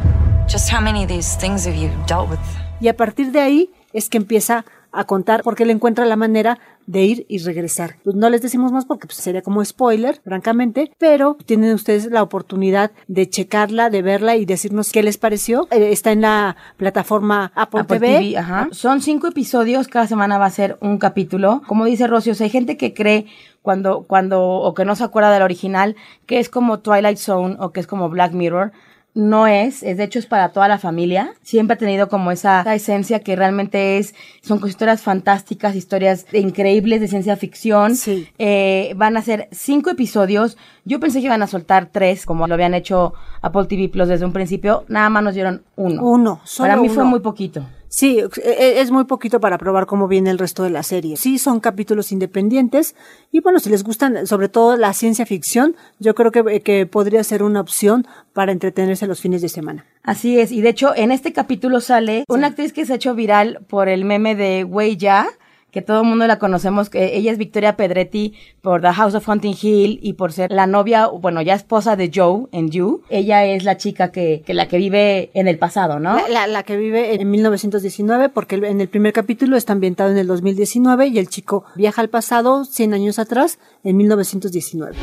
Just 0.52 0.72
how 0.72 0.82
many 0.82 1.04
of 1.04 1.08
these 1.08 1.38
things 1.40 1.66
have 1.66 1.78
you 1.78 1.90
dealt 2.08 2.30
with? 2.30 2.40
Y 2.82 2.90
a 2.90 2.98
partir 2.98 3.32
de 3.32 3.40
ahí 3.40 3.70
es 3.94 4.10
que 4.10 4.18
empieza 4.18 4.66
a 4.94 5.06
contar 5.06 5.42
porque 5.44 5.64
él 5.64 5.72
encuentra 5.72 6.06
la 6.06 6.16
manera 6.16 6.60
de 6.86 7.04
ir 7.04 7.26
y 7.28 7.40
regresar. 7.40 7.96
Pues 8.04 8.16
no 8.16 8.30
les 8.30 8.42
decimos 8.42 8.72
más 8.72 8.86
porque 8.86 9.08
pues, 9.08 9.18
sería 9.18 9.42
como 9.42 9.64
spoiler, 9.66 10.22
francamente, 10.24 10.92
pero 10.98 11.38
tienen 11.46 11.74
ustedes 11.74 12.06
la 12.06 12.22
oportunidad 12.22 12.92
de 13.08 13.30
checarla, 13.30 13.90
de 13.90 14.02
verla 14.02 14.36
y 14.36 14.46
decirnos 14.46 14.92
qué 14.92 15.02
les 15.04 15.18
pareció. 15.18 15.68
Eh, 15.72 15.92
está 15.92 16.12
en 16.12 16.22
la 16.22 16.56
plataforma 16.78 17.52
Apple, 17.56 17.82
Apple 17.82 18.00
TV. 18.00 18.18
TV, 18.20 18.38
ajá. 18.38 18.68
Son 18.72 19.02
cinco 19.02 19.28
episodios, 19.28 19.88
cada 19.88 20.08
semana 20.08 20.38
va 20.38 20.46
a 20.46 20.52
ser 20.52 20.78
un 20.82 20.98
capítulo. 20.98 21.62
Como 21.68 21.86
dice 21.86 22.08
Rocío, 22.08 22.34
o 22.34 22.36
sea, 22.36 22.46
hay 22.46 22.52
gente 22.52 22.78
que 22.78 22.94
cree 22.94 23.26
cuando, 23.62 24.04
cuando, 24.04 24.44
o 24.44 24.74
que 24.74 24.86
no 24.86 24.96
se 24.96 25.04
acuerda 25.04 25.32
del 25.32 25.42
original, 25.42 25.96
que 26.26 26.40
es 26.40 26.50
como 26.50 26.80
Twilight 26.80 27.18
Zone 27.18 27.56
o 27.60 27.72
que 27.72 27.80
es 27.80 27.88
como 27.88 28.10
Black 28.10 28.34
Mirror 28.34 28.72
no 29.16 29.46
es, 29.46 29.84
es 29.84 29.98
de 29.98 30.06
hecho 30.06 30.18
es 30.18 30.26
para 30.26 30.50
toda 30.50 30.68
la 30.68 30.80
familia. 30.80 31.34
Siempre 31.42 31.76
ha 31.76 31.78
tenido 31.78 32.10
como 32.10 32.32
esa, 32.32 32.62
esa 32.62 32.74
esencia 32.76 33.20
que 33.20 33.36
realmente 33.36 33.98
es, 33.98 34.16
son 34.42 34.66
historias 34.68 35.02
fantásticas, 35.02 35.76
historias 35.76 36.26
increíbles 36.34 37.00
de 37.00 37.08
ciencia 37.08 37.36
ficción. 37.36 37.96
Sí. 37.96 38.28
Eh, 38.40 38.94
van 38.96 39.16
a 39.16 39.22
ser 39.22 39.50
cinco 39.52 39.92
episodios. 39.92 40.58
Yo 40.84 41.00
pensé 41.00 41.20
que 41.20 41.26
iban 41.26 41.44
a 41.44 41.48
soltar 41.48 41.90
tres, 41.92 42.26
como 42.26 42.48
lo 42.48 42.56
habían 42.56 42.74
hecho 42.74 43.14
Apple 43.42 43.66
TV 43.66 43.90
Plus 43.90 44.08
desde 44.08 44.26
un 44.26 44.34
principio. 44.34 44.84
Nada 44.88 45.10
más 45.10 45.24
nos 45.24 45.36
dieron 45.36 45.64
uno. 45.76 46.02
Uno, 46.04 46.42
solo 46.44 46.70
Para 46.70 46.82
mí 46.82 46.90
fue 46.90 47.04
muy 47.04 47.20
poquito. 47.20 47.66
Sí, 47.96 48.18
e- 48.44 48.82
es 48.82 48.90
muy 48.90 49.04
poquito 49.04 49.40
para 49.40 49.60
probar 49.60 49.86
cómo 49.86 50.08
viene 50.08 50.32
el 50.32 50.40
resto 50.40 50.64
de 50.64 50.72
la 50.72 50.82
serie. 50.82 51.16
Sí, 51.16 51.38
son 51.38 51.60
capítulos 51.60 52.12
independientes 52.12 52.96
y 53.32 53.40
bueno, 53.40 53.60
si 53.60 53.70
les 53.70 53.84
gustan 53.84 54.26
sobre 54.26 54.50
todo 54.50 54.76
la 54.78 54.94
ciencia 54.94 55.28
ficción, 55.28 55.76
yo 56.00 56.16
creo 56.16 56.32
que, 56.32 56.62
que 56.62 56.88
podría 56.88 57.24
ser 57.24 57.44
una 57.44 57.62
opción 57.62 58.08
para 58.34 58.52
entretenerse 58.52 59.06
los 59.06 59.22
fines 59.22 59.44
de 59.44 59.50
semana. 59.50 59.86
Así 60.02 60.40
es, 60.40 60.52
y 60.52 60.62
de 60.62 60.70
hecho 60.70 60.96
en 60.96 61.12
este 61.12 61.34
capítulo 61.34 61.82
sale 61.82 62.24
una 62.30 62.48
actriz 62.48 62.74
que 62.74 62.84
se 62.88 62.94
ha 62.94 62.96
hecho 62.96 63.14
viral 63.14 63.60
por 63.70 63.88
el 63.88 64.06
meme 64.06 64.34
de 64.34 64.64
Wey 64.64 64.98
Ya, 64.98 65.28
que 65.74 65.82
todo 65.82 66.02
el 66.04 66.08
mundo 66.08 66.26
la 66.28 66.38
conocemos, 66.40 66.90
que 66.90 67.18
ella 67.18 67.32
es 67.32 67.38
Victoria 67.40 67.76
Pedretti 67.76 68.36
por 68.62 68.82
The 68.82 68.94
House 68.94 69.16
of 69.16 69.28
Hunting 69.28 69.56
Hill 69.60 70.00
y 70.04 70.14
por 70.14 70.32
ser 70.32 70.52
la 70.52 70.68
novia, 70.68 71.08
bueno, 71.08 71.42
ya 71.42 71.56
esposa 71.56 71.96
de 71.96 72.12
Joe 72.14 72.46
en 72.52 72.70
You. 72.70 73.02
Ella 73.10 73.44
es 73.46 73.64
la 73.64 73.76
chica 73.76 74.12
que, 74.12 74.44
que 74.46 74.54
la 74.54 74.68
que 74.68 74.78
vive 74.78 75.32
en 75.34 75.48
el 75.48 75.58
pasado, 75.58 76.00
¿no? 76.00 76.16
La, 76.16 76.30
la- 76.30 76.48
la 76.48 76.64
que 76.64 76.78
vive 76.78 77.16
en 77.20 77.30
1919, 77.32 78.30
porque 78.30 78.56
en 78.56 78.80
el 78.80 78.88
primer 78.88 79.12
capítulo 79.14 79.58
está 79.58 79.74
ambientado 79.74 80.12
en 80.12 80.18
el 80.20 80.28
2019 80.28 81.08
y 81.08 81.18
el 81.18 81.28
chico 81.28 81.66
viaja 81.76 82.02
al 82.02 82.10
pasado 82.10 82.64
100 82.66 82.94
años 82.94 83.18
atrás, 83.18 83.58
en 83.84 83.98
1919. 83.98 84.96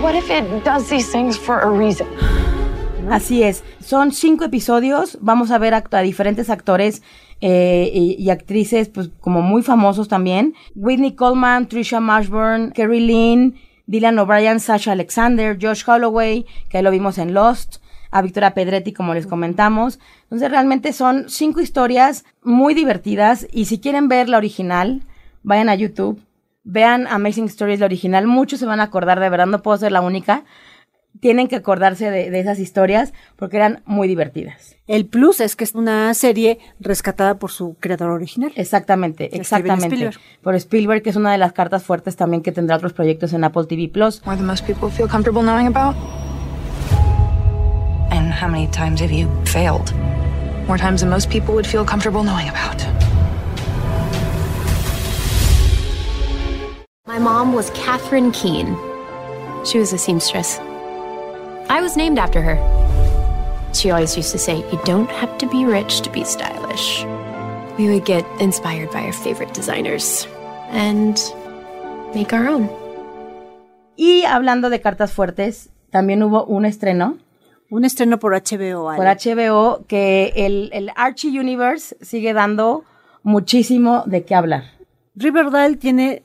What 0.00 0.14
if 0.14 0.30
it 0.30 0.44
does 0.64 0.88
these 0.88 1.10
things 1.10 1.36
for 1.36 1.56
a 1.56 1.68
reason? 1.70 2.06
Así 3.10 3.42
es, 3.42 3.62
son 3.84 4.12
cinco 4.12 4.44
episodios, 4.44 5.18
vamos 5.20 5.50
a 5.50 5.58
ver 5.58 5.74
a 5.74 5.82
diferentes 6.02 6.48
actores 6.48 7.02
eh, 7.40 7.90
y, 7.92 8.30
actrices 8.30 8.88
pues 8.88 9.10
como 9.20 9.42
muy 9.42 9.62
famosos 9.62 10.08
también. 10.08 10.54
Whitney 10.74 11.14
Coleman, 11.14 11.68
Trisha 11.68 12.00
Marshburn, 12.00 12.72
Kerry 12.72 13.00
Lynn, 13.00 13.56
Dylan 13.86 14.18
O'Brien, 14.18 14.60
Sasha 14.60 14.92
Alexander, 14.92 15.58
Josh 15.60 15.84
Holloway, 15.86 16.46
que 16.68 16.78
ahí 16.78 16.82
lo 16.82 16.90
vimos 16.90 17.18
en 17.18 17.34
Lost, 17.34 17.76
a 18.10 18.22
Victoria 18.22 18.54
Pedretti 18.54 18.92
como 18.92 19.12
les 19.12 19.26
comentamos. 19.26 19.98
Entonces 20.22 20.50
realmente 20.50 20.92
son 20.92 21.28
cinco 21.28 21.60
historias 21.60 22.24
muy 22.42 22.72
divertidas 22.72 23.46
y 23.52 23.66
si 23.66 23.78
quieren 23.78 24.08
ver 24.08 24.28
la 24.28 24.38
original, 24.38 25.02
vayan 25.42 25.68
a 25.68 25.74
YouTube, 25.74 26.22
vean 26.62 27.06
Amazing 27.06 27.46
Stories 27.46 27.80
la 27.80 27.86
original, 27.86 28.26
muchos 28.26 28.60
se 28.60 28.66
van 28.66 28.80
a 28.80 28.84
acordar, 28.84 29.20
de 29.20 29.28
verdad 29.28 29.46
no 29.46 29.62
puedo 29.62 29.76
ser 29.76 29.92
la 29.92 30.00
única 30.00 30.44
tienen 31.20 31.48
que 31.48 31.56
acordarse 31.56 32.10
de, 32.10 32.30
de 32.30 32.40
esas 32.40 32.58
historias 32.58 33.12
porque 33.36 33.56
eran 33.56 33.82
muy 33.86 34.08
divertidas. 34.08 34.76
El 34.86 35.06
plus 35.06 35.40
es 35.40 35.56
que 35.56 35.64
es 35.64 35.74
una 35.74 36.12
serie 36.12 36.58
rescatada 36.78 37.38
por 37.38 37.50
su 37.50 37.76
creador 37.80 38.10
original. 38.10 38.52
Exactamente, 38.56 39.34
exactamente. 39.36 39.86
Spielberg. 39.86 40.20
Por 40.42 40.54
Spielberg, 40.56 41.02
que 41.02 41.10
es 41.10 41.16
una 41.16 41.32
de 41.32 41.38
las 41.38 41.52
cartas 41.52 41.84
fuertes 41.84 42.16
también 42.16 42.42
que 42.42 42.52
tendrá 42.52 42.76
otros 42.76 42.92
proyectos 42.92 43.32
en 43.32 43.44
Apple 43.44 43.64
TV 43.64 43.88
Plus. 43.88 44.22
More 44.26 44.36
than 44.36 44.46
most 44.46 44.66
people 44.66 44.90
feel 44.90 45.08
comfortable 45.08 45.42
knowing 45.42 45.66
about? 45.66 45.96
And 48.10 48.30
how 48.30 48.48
many 48.48 48.66
times 48.68 49.00
have 49.00 49.10
you 49.10 49.28
failed? 49.46 49.92
More 50.68 50.78
times 50.78 51.00
than 51.00 51.10
most 51.10 51.30
people 51.30 51.54
would 51.54 51.66
feel 51.66 51.84
comfortable 51.84 52.22
knowing 52.22 52.48
about. 52.48 52.84
My 57.06 57.18
mom 57.18 57.54
was 57.54 57.70
Catherine 57.70 58.32
Keene. 58.32 58.76
She 59.64 59.78
was 59.78 59.92
a 59.92 59.98
seamstress. 59.98 60.58
I 61.74 61.80
was 61.80 61.96
named 61.96 62.20
after 62.20 62.40
her. 62.40 62.56
She 63.72 63.90
always 63.90 64.16
used 64.16 64.30
to 64.30 64.38
say, 64.38 64.58
You 64.70 64.78
don't 64.84 65.10
have 65.10 65.36
to 65.38 65.48
be 65.48 65.64
rich 65.64 66.02
to 66.02 66.10
be 66.10 66.22
stylish. 66.22 67.04
We 67.76 67.88
would 67.88 68.04
get 68.04 68.24
inspired 68.38 68.92
by 68.92 69.00
our 69.06 69.12
favorite 69.12 69.52
designers 69.54 70.28
and 70.70 71.18
make 72.14 72.32
our 72.32 72.46
own. 72.46 72.70
Y 73.96 74.22
hablando 74.24 74.70
de 74.70 74.80
cartas 74.80 75.10
fuertes, 75.12 75.70
también 75.90 76.22
hubo 76.22 76.44
un 76.44 76.64
estreno 76.64 77.18
Un 77.70 77.84
estreno 77.84 78.20
por 78.20 78.34
HBO. 78.34 78.90
Ale. 78.90 78.96
por 78.96 79.06
HBO 79.06 79.84
que 79.88 80.32
el, 80.36 80.70
el 80.72 80.92
Archie 80.94 81.40
Universe 81.40 81.96
sigue 82.00 82.34
dando 82.34 82.84
muchísimo 83.24 84.04
de 84.06 84.24
qué 84.24 84.36
hablar. 84.36 84.62
Riverdale 85.16 85.74
tiene 85.74 86.22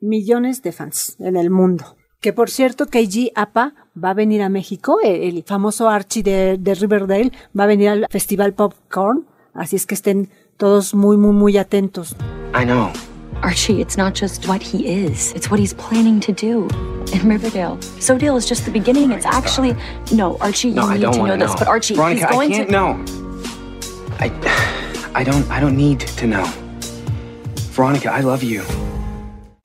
millones 0.00 0.62
de 0.62 0.72
fans 0.72 1.14
en 1.20 1.36
el 1.36 1.48
mundo. 1.48 1.96
Que 2.20 2.32
por 2.34 2.50
cierto, 2.50 2.86
KG 2.86 3.32
Apa 3.34 3.72
va 3.96 4.10
a 4.10 4.14
venir 4.14 4.42
a 4.42 4.48
México, 4.50 4.98
el, 5.02 5.22
el 5.38 5.42
famoso 5.44 5.88
Archie 5.88 6.22
de, 6.22 6.58
de 6.58 6.74
Riverdale 6.74 7.32
va 7.58 7.64
a 7.64 7.66
venir 7.66 7.88
al 7.88 8.06
Festival 8.10 8.52
Popcorn, 8.52 9.24
así 9.54 9.76
es 9.76 9.86
que 9.86 9.94
estén 9.94 10.28
todos 10.58 10.92
muy, 10.94 11.16
muy, 11.16 11.32
muy 11.32 11.56
atentos. 11.56 12.14
I 12.54 12.64
know. 12.66 12.90
Archie, 13.42 13.80
it's 13.80 13.96
not 13.96 14.14
just 14.14 14.46
what 14.46 14.60
he 14.60 14.86
is, 14.86 15.32
it's 15.34 15.50
what 15.50 15.58
he's 15.58 15.72
planning 15.72 16.20
to 16.20 16.32
do 16.32 16.68
in 17.14 17.26
Riverdale. 17.26 17.78
Sodale 17.98 18.36
is 18.36 18.46
just 18.46 18.66
the 18.66 18.70
beginning. 18.70 19.12
It's 19.12 19.24
actually. 19.24 19.74
No, 20.12 20.36
Archie, 20.40 20.68
you 20.68 20.74
No, 20.74 20.88
I 20.90 20.94
need 20.98 21.00
don't 21.02 21.14
to 21.14 21.26
know 21.26 21.36
this. 21.38 21.48
know. 21.52 21.56
But 21.58 21.68
Archie, 21.68 21.94
Veronica, 21.94 22.26
he's 22.26 22.36
going 22.36 22.52
I 22.52 22.54
can't 22.54 22.68
to. 22.68 22.72
know. 22.72 23.04
I, 24.20 24.30
I 25.14 25.24
don't, 25.24 25.50
I 25.50 25.58
don't 25.58 25.74
need 25.76 26.00
to 26.00 26.26
know. 26.26 26.44
Veronica, 27.72 28.10
I 28.12 28.20
love 28.20 28.42
you. 28.42 28.62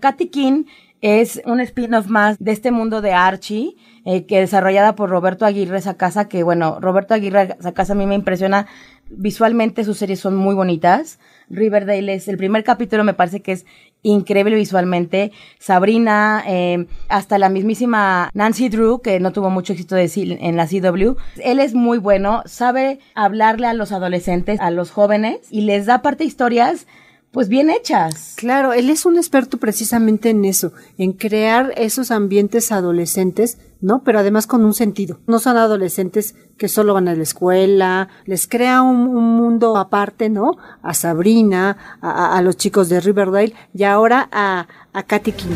Katy 0.02 0.28
King 0.28 0.66
es 1.06 1.40
un 1.46 1.60
spin-off 1.60 2.08
más 2.08 2.40
de 2.40 2.52
este 2.52 2.72
mundo 2.72 3.00
de 3.00 3.14
Archie, 3.14 3.76
eh, 4.06 4.26
que 4.26 4.40
desarrollada 4.40 4.96
por 4.96 5.12
Roberto 5.12 5.46
Aguirre 5.46 5.80
Sacasa, 5.80 6.28
que 6.28 6.42
bueno, 6.42 6.80
Roberto 6.80 7.14
Aguirre 7.14 7.56
Sacasa 7.60 7.94
a 7.94 7.96
mí 7.96 8.08
me 8.08 8.16
impresiona 8.16 8.66
visualmente, 9.12 9.84
sus 9.84 10.00
series 10.00 10.20
son 10.20 10.36
muy 10.36 10.56
bonitas. 10.56 11.20
Riverdale 11.48 12.16
es, 12.16 12.28
el 12.28 12.38
primer 12.38 12.64
capítulo 12.64 13.04
me 13.04 13.14
parece 13.14 13.42
que 13.42 13.52
es 13.52 13.68
increíble 14.02 14.56
visualmente. 14.56 15.32
Sabrina, 15.60 16.44
eh, 16.48 16.88
hasta 17.08 17.38
la 17.38 17.50
mismísima 17.50 18.32
Nancy 18.34 18.70
Drew, 18.70 19.00
que 19.02 19.20
no 19.20 19.32
tuvo 19.32 19.52
mucho 19.52 19.74
éxito 19.74 19.96
en 19.98 20.58
la 20.58 20.66
CW. 20.66 21.18
Él 21.44 21.60
es 21.60 21.76
muy 21.76 22.00
bueno, 22.00 22.42
sabe 22.48 22.98
hablarle 23.14 23.68
a 23.68 23.74
los 23.74 23.92
adolescentes, 23.92 24.60
a 24.60 24.72
los 24.72 24.90
jóvenes, 24.90 25.38
y 25.52 25.62
les 25.62 25.86
da 25.86 26.02
parte 26.02 26.24
historias 26.24 26.88
pues 27.36 27.50
bien 27.50 27.70
hechas. 27.70 28.32
Claro, 28.38 28.72
él 28.72 28.90
es 28.90 29.06
un 29.06 29.18
experto 29.18 29.58
precisamente 29.58 30.30
en 30.30 30.46
eso, 30.46 30.72
en 30.98 31.12
crear 31.12 31.74
esos 31.76 32.10
ambientes 32.10 32.72
adolescentes, 32.72 33.58
¿no? 33.82 34.04
Pero 34.06 34.20
además 34.20 34.48
con 34.48 34.64
un 34.64 34.74
sentido. 34.74 35.20
No 35.28 35.40
son 35.40 35.58
adolescentes 35.58 36.34
que 36.58 36.70
solo 36.70 36.94
van 36.94 37.10
a 37.10 37.14
la 37.14 37.24
escuela, 37.24 38.08
les 38.24 38.48
crea 38.48 38.82
un, 38.82 39.06
un 39.08 39.36
mundo 39.36 39.76
aparte, 39.76 40.30
¿no? 40.30 40.52
A 40.82 40.94
Sabrina, 40.94 41.76
a, 42.02 42.10
a- 42.10 42.38
a 42.38 42.42
los 42.42 42.56
chicos 42.56 42.88
de 42.88 43.02
Riverdale 43.02 43.54
y 43.74 43.84
ahora 43.84 44.30
a, 44.32 44.68
a 44.94 45.04
Katy 45.04 45.34
King. 45.34 45.56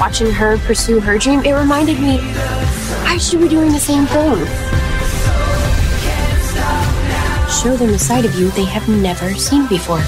Watching 0.00 0.32
her 0.34 0.58
pursue 0.66 0.98
her 1.00 1.16
dream, 1.16 1.38
it 1.44 1.54
reminded 1.54 2.00
me 2.00 2.18
I 3.06 3.18
should 3.20 3.40
be 3.40 3.48
doing 3.48 3.70
the 3.72 3.78
same 3.78 4.04
thing. 4.08 4.34
show 7.62 7.76
them 7.76 7.90
a 7.94 7.98
side 7.98 8.24
of 8.24 8.34
you 8.40 8.48
they 8.56 8.64
have 8.64 8.88
never 8.88 9.32
seen 9.36 9.66
before. 9.68 10.00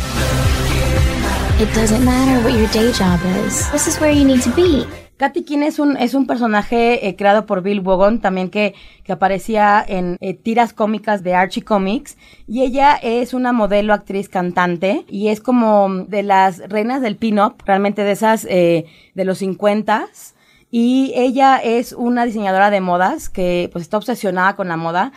It 1.62 1.72
doesn't 1.76 2.04
matter 2.04 2.42
what 2.42 2.58
your 2.58 2.68
day 2.72 2.90
job 2.90 3.20
is. 3.46 3.70
This 3.70 3.86
is 3.86 4.00
where 4.00 4.10
you 4.10 4.24
need 4.24 4.42
to 4.42 4.50
be. 4.50 4.84
Katy 5.16 5.44
Keene 5.44 5.68
es 5.68 5.78
un, 5.78 5.96
es 5.96 6.12
un 6.12 6.26
personaje 6.26 7.06
eh, 7.06 7.14
creado 7.14 7.46
por 7.46 7.62
Bill 7.62 7.78
Wogon, 7.78 8.20
también 8.20 8.50
que, 8.50 8.74
que 9.04 9.12
aparecía 9.12 9.84
en 9.86 10.16
eh, 10.20 10.34
tiras 10.34 10.72
cómicas 10.72 11.22
de 11.22 11.36
Archie 11.36 11.62
Comics. 11.62 12.16
Y 12.48 12.62
ella 12.62 12.96
es 13.00 13.32
una 13.32 13.52
modelo, 13.52 13.94
actriz, 13.94 14.28
cantante. 14.28 15.04
Y 15.08 15.28
es 15.28 15.40
como 15.40 15.88
de 16.08 16.24
las 16.24 16.68
reinas 16.68 17.00
del 17.00 17.14
pin-up, 17.14 17.62
realmente 17.64 18.02
de 18.02 18.10
esas 18.10 18.44
eh, 18.50 18.86
de 19.14 19.24
los 19.24 19.38
50 19.38 20.08
Y 20.72 21.12
ella 21.14 21.58
es 21.58 21.92
una 21.92 22.24
diseñadora 22.24 22.70
de 22.70 22.80
modas 22.80 23.28
que 23.28 23.70
pues 23.70 23.82
está 23.82 23.98
obsesionada 23.98 24.56
con 24.56 24.66
la 24.66 24.76
moda 24.76 25.12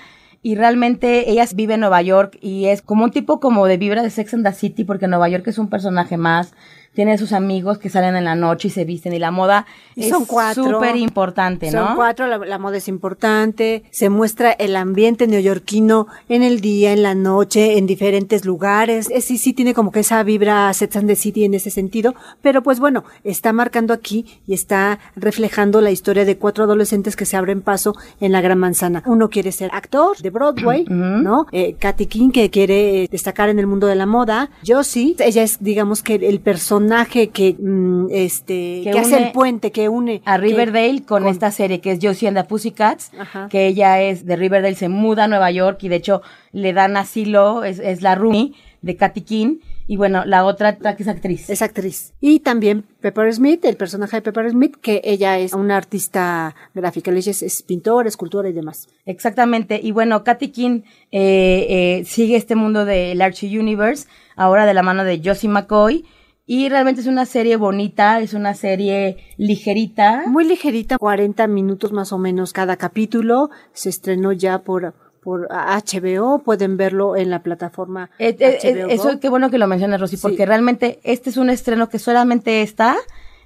y 0.45 0.53
realmente 0.53 1.31
ella 1.31 1.43
vive 1.55 1.73
en 1.73 1.79
Nueva 1.79 2.03
York 2.03 2.37
y 2.39 2.65
es 2.65 2.83
como 2.83 3.03
un 3.05 3.09
tipo 3.09 3.39
como 3.39 3.65
de 3.65 3.77
vibra 3.77 4.03
de 4.03 4.11
Sex 4.11 4.35
and 4.35 4.45
the 4.45 4.53
City 4.53 4.83
porque 4.83 5.07
Nueva 5.07 5.27
York 5.27 5.47
es 5.47 5.57
un 5.57 5.71
personaje 5.71 6.17
más 6.17 6.53
tiene 6.95 7.17
sus 7.17 7.33
amigos 7.33 7.77
que 7.77 7.89
salen 7.89 8.15
en 8.15 8.23
la 8.23 8.35
noche 8.35 8.69
y 8.69 8.71
se 8.71 8.85
visten 8.85 9.13
y 9.13 9.19
la 9.19 9.29
moda 9.31 9.65
Y 9.95 10.05
es 10.05 10.09
son 10.09 10.25
cuatro. 10.25 10.63
súper 10.63 10.95
importante, 10.95 11.69
¿no? 11.69 11.85
Son 11.87 11.95
cuatro, 11.95 12.25
la, 12.25 12.37
la 12.37 12.57
moda 12.57 12.77
es 12.77 12.87
importante, 12.87 13.83
se 13.91 14.09
muestra 14.09 14.51
el 14.51 14.75
ambiente 14.77 15.27
neoyorquino 15.27 16.07
en 16.29 16.41
el 16.41 16.61
día, 16.61 16.93
en 16.93 17.03
la 17.03 17.13
noche, 17.13 17.77
en 17.77 17.85
diferentes 17.85 18.45
lugares. 18.45 19.09
Es, 19.11 19.25
sí, 19.25 19.37
sí 19.37 19.53
tiene 19.53 19.73
como 19.73 19.91
que 19.91 19.99
esa 19.99 20.23
vibra 20.23 20.73
Sex 20.73 20.95
and 20.95 21.07
the 21.07 21.15
City 21.15 21.43
en 21.43 21.53
ese 21.53 21.69
sentido, 21.69 22.15
pero 22.41 22.63
pues 22.63 22.79
bueno, 22.79 23.03
está 23.23 23.51
marcando 23.51 23.93
aquí 23.93 24.25
y 24.47 24.53
está 24.53 24.99
reflejando 25.15 25.81
la 25.81 25.91
historia 25.91 26.23
de 26.23 26.37
cuatro 26.37 26.63
adolescentes 26.63 27.15
que 27.17 27.25
se 27.25 27.35
abren 27.35 27.61
paso 27.61 27.93
en 28.21 28.31
la 28.31 28.39
Gran 28.39 28.57
Manzana. 28.59 29.03
Uno 29.05 29.29
quiere 29.29 29.51
ser 29.51 29.69
actor 29.73 30.17
de 30.17 30.29
Broadway, 30.29 30.85
¿no? 30.89 31.47
Eh, 31.51 31.75
Katy 31.77 32.05
King 32.05 32.29
que 32.31 32.49
quiere 32.49 33.03
eh, 33.03 33.07
destacar 33.11 33.49
en 33.49 33.59
el 33.59 33.67
mundo 33.67 33.85
de 33.87 33.95
la 33.95 34.05
moda. 34.05 34.49
Josie, 34.65 35.15
ella 35.19 35.43
es 35.43 35.57
digamos 35.61 36.01
que 36.01 36.15
el 36.15 36.39
personaje 36.39 36.84
que, 37.33 37.55
mm, 37.59 38.07
este, 38.11 38.81
que, 38.83 38.91
hace 38.91 39.15
une 39.15 39.25
el 39.27 39.31
puente, 39.31 39.71
que 39.71 39.89
une 39.89 40.21
a 40.25 40.35
que- 40.35 40.41
Riverdale 40.41 41.03
con, 41.03 41.27
esta 41.27 41.51
serie 41.51 41.81
que 41.81 41.91
es 41.91 41.99
Josie 42.01 42.27
and 42.27 42.37
the 42.37 42.43
Pussycats, 42.43 43.11
Ajá. 43.19 43.47
que 43.49 43.67
ella 43.67 44.01
es 44.01 44.25
de 44.25 44.35
Riverdale, 44.35 44.75
se 44.75 44.89
muda 44.89 45.25
a 45.25 45.27
Nueva 45.27 45.51
York 45.51 45.79
y 45.83 45.89
de 45.89 45.97
hecho 45.97 46.21
le 46.51 46.73
dan 46.73 46.97
asilo, 46.97 47.63
es, 47.63 47.79
es 47.79 48.01
la 48.01 48.15
roomie 48.15 48.53
de 48.81 48.95
Katy 48.95 49.21
Keene 49.21 49.57
y 49.87 49.97
bueno, 49.97 50.25
la 50.25 50.45
otra 50.45 50.77
que 50.77 51.03
es 51.03 51.07
actriz. 51.07 51.49
Es 51.49 51.61
actriz. 51.61 52.13
Y 52.19 52.39
también 52.39 52.85
Pepper 53.01 53.31
Smith, 53.33 53.63
el 53.65 53.77
personaje 53.77 54.17
de 54.17 54.21
Pepper 54.23 54.49
Smith, 54.49 54.75
que 54.81 55.01
ella 55.03 55.37
es 55.37 55.53
una 55.53 55.77
artista 55.77 56.55
gráfica, 56.73 57.11
ella 57.11 57.31
es, 57.31 57.43
es 57.43 57.61
pintora, 57.61 58.09
escultora 58.09 58.49
y 58.49 58.53
demás. 58.53 58.87
Exactamente. 59.05 59.79
Y 59.81 59.91
bueno, 59.91 60.23
Katy 60.23 60.49
Keene 60.49 60.83
eh, 61.11 61.67
eh, 61.99 62.03
sigue 62.05 62.35
este 62.35 62.55
mundo 62.55 62.85
del 62.85 63.21
Archie 63.21 63.59
Universe, 63.59 64.07
ahora 64.35 64.65
de 64.65 64.73
la 64.73 64.81
mano 64.81 65.03
de 65.03 65.21
Josie 65.23 65.49
McCoy. 65.49 66.05
Y 66.47 66.69
realmente 66.69 67.01
es 67.01 67.07
una 67.07 67.25
serie 67.25 67.55
bonita, 67.55 68.19
es 68.19 68.33
una 68.33 68.53
serie 68.53 69.17
ligerita. 69.37 70.23
Muy 70.27 70.45
ligerita, 70.45 70.97
40 70.97 71.47
minutos 71.47 71.91
más 71.91 72.13
o 72.13 72.19
menos 72.19 72.53
cada 72.53 72.77
capítulo. 72.77 73.49
Se 73.73 73.89
estrenó 73.89 74.31
ya 74.31 74.59
por, 74.59 74.93
por 75.23 75.47
HBO, 75.49 76.39
pueden 76.39 76.77
verlo 76.77 77.15
en 77.15 77.31
la 77.31 77.41
plataforma 77.41 78.11
Eh, 78.19 78.35
eh, 78.39 78.59
eh, 78.61 78.73
HBO 78.83 78.89
eso 78.89 79.19
qué 79.19 79.29
bueno 79.29 79.49
que 79.49 79.57
lo 79.57 79.65
mencionas, 79.65 79.99
Rosy, 79.99 80.17
porque 80.17 80.45
realmente 80.45 80.99
este 81.03 81.31
es 81.31 81.37
un 81.37 81.49
estreno 81.49 81.89
que 81.89 81.97
solamente 81.97 82.61
está 82.61 82.95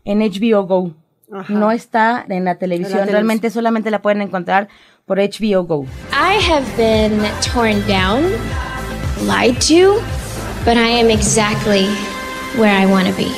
en 0.03 0.19
HBO 0.19 0.65
Go. 0.65 0.93
Ajá. 1.31 1.53
No 1.53 1.71
está 1.71 2.25
en 2.27 2.43
la 2.43 2.55
televisión, 2.55 2.91
televisión. 2.91 3.13
realmente 3.13 3.49
solamente 3.49 3.91
la 3.91 4.01
pueden 4.01 4.21
encontrar 4.21 4.67
por 5.05 5.19
HBO 5.19 5.63
Go. 5.63 5.85
I 6.11 6.51
have 6.51 6.65
been 6.75 7.21
torn 7.53 7.81
down, 7.87 8.23
lied 9.25 9.57
to, 9.69 10.01
but 10.65 10.75
I 10.75 10.99
am 10.99 11.09
exactly 11.09 11.87
where 12.57 12.71
I 12.73 12.85
want 12.85 13.07
to 13.07 13.13
be. 13.13 13.31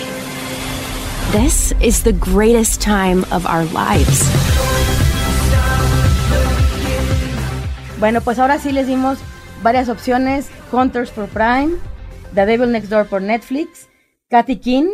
This 1.31 1.73
is 1.81 2.03
the 2.03 2.13
greatest 2.13 2.81
time 2.81 3.23
of 3.31 3.45
our 3.45 3.63
lives. 3.73 4.29
Bueno, 7.99 8.21
pues 8.21 8.39
ahora 8.39 8.57
sí 8.57 8.71
les 8.71 8.87
dimos 8.87 9.19
varias 9.61 9.87
opciones. 9.89 10.49
Hunters 10.71 11.11
por 11.11 11.27
Prime, 11.27 11.77
The 12.33 12.45
Devil 12.45 12.71
Next 12.71 12.89
Door 12.89 13.07
por 13.07 13.21
Netflix, 13.21 13.87
Katy 14.29 14.57
King 14.57 14.87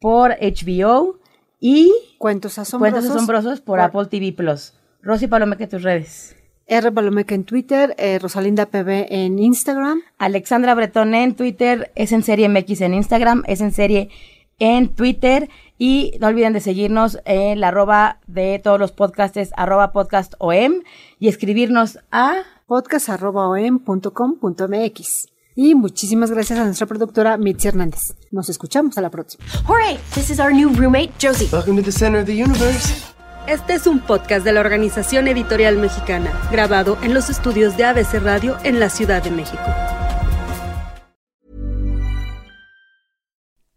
por 0.00 0.36
HBO 0.40 1.18
y 1.58 1.90
Cuentos 2.18 2.58
Asombrosos. 2.58 2.94
Cuentos 3.00 3.16
Asombrosos 3.16 3.60
por 3.60 3.78
por- 3.78 3.80
Apple 3.80 4.06
TV 4.06 4.32
Plus. 4.32 4.74
Rosy 5.02 5.26
Palomeque, 5.26 5.66
tus 5.66 5.82
redes. 5.82 6.36
R. 6.68 6.92
Palomeca 6.92 7.34
en 7.34 7.44
Twitter, 7.44 7.94
eh, 7.98 8.18
Rosalinda 8.18 8.66
PB 8.66 9.06
en 9.08 9.38
Instagram. 9.38 10.02
Alexandra 10.18 10.74
Bretón 10.74 11.14
en 11.14 11.34
Twitter, 11.34 11.92
es 11.94 12.12
en 12.12 12.22
serie 12.22 12.48
MX 12.48 12.82
en 12.82 12.94
Instagram, 12.94 13.42
es 13.46 13.60
en 13.60 13.72
serie 13.72 14.10
en 14.58 14.94
Twitter 14.94 15.48
y 15.78 16.12
no 16.20 16.26
olviden 16.26 16.52
de 16.52 16.60
seguirnos 16.60 17.18
en 17.24 17.60
la 17.60 17.68
arroba 17.68 18.20
de 18.26 18.58
todos 18.58 18.78
los 18.78 18.92
podcasts, 18.92 19.50
arroba 19.56 19.92
podcast 19.92 20.34
OM 20.38 20.82
y 21.18 21.28
escribirnos 21.28 21.98
a 22.10 22.42
podcast.om.com.mx. 22.66 25.28
Y 25.56 25.74
muchísimas 25.74 26.30
gracias 26.30 26.58
a 26.60 26.64
nuestra 26.64 26.86
productora 26.86 27.36
Mitzi 27.36 27.66
Hernández. 27.66 28.14
Nos 28.30 28.48
escuchamos 28.48 28.96
a 28.96 29.00
la 29.00 29.10
próxima. 29.10 29.44
Hooray! 29.66 29.98
This 30.14 30.30
is 30.30 30.38
our 30.38 30.52
new 30.52 30.68
roommate, 30.68 31.10
Josie. 31.20 31.48
Welcome 31.50 31.74
to 31.76 31.82
the 31.82 31.90
center 31.90 32.20
of 32.20 32.26
the 32.26 32.40
universe. 32.40 33.17
Este 33.48 33.72
es 33.72 33.86
un 33.86 34.00
podcast 34.00 34.44
de 34.44 34.52
la 34.52 34.60
Organización 34.60 35.26
Editorial 35.26 35.78
Mexicana, 35.78 36.38
grabado 36.52 36.98
en 37.00 37.14
los 37.14 37.30
estudios 37.30 37.78
de 37.78 37.84
ABC 37.84 38.20
Radio 38.20 38.58
en 38.62 38.78
la 38.78 38.90
Ciudad 38.90 39.22
de 39.22 39.30
México. 39.30 39.64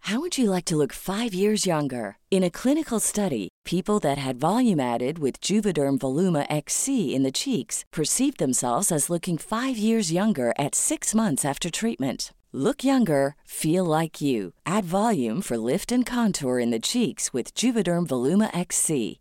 How 0.10 0.20
would 0.20 0.38
you 0.38 0.52
like 0.52 0.66
to 0.66 0.76
look 0.76 0.92
five 0.92 1.34
years 1.34 1.66
younger? 1.66 2.18
In 2.30 2.44
a 2.44 2.50
clinical 2.50 3.00
study, 3.00 3.48
people 3.64 3.98
that 4.02 4.18
had 4.18 4.38
volume 4.38 4.82
added 4.82 5.20
with 5.20 5.40
Juvederm 5.40 6.00
Voluma 6.00 6.46
XC 6.50 7.16
in 7.16 7.24
the 7.24 7.32
cheeks 7.32 7.86
perceived 7.94 8.40
themselves 8.40 8.92
as 8.92 9.10
looking 9.10 9.38
five 9.38 9.78
years 9.78 10.12
younger 10.12 10.52
at 10.60 10.76
six 10.76 11.16
months 11.16 11.46
after 11.46 11.70
treatment. 11.70 12.34
Look 12.52 12.84
younger, 12.84 13.36
feel 13.46 13.86
like 13.86 14.20
you. 14.20 14.52
Add 14.66 14.84
volume 14.84 15.42
for 15.42 15.56
lift 15.56 15.94
and 15.94 16.06
contour 16.06 16.60
in 16.60 16.72
the 16.72 16.82
cheeks 16.82 17.32
with 17.32 17.56
Juvederm 17.56 18.06
Voluma 18.06 18.50
XC. 18.54 19.21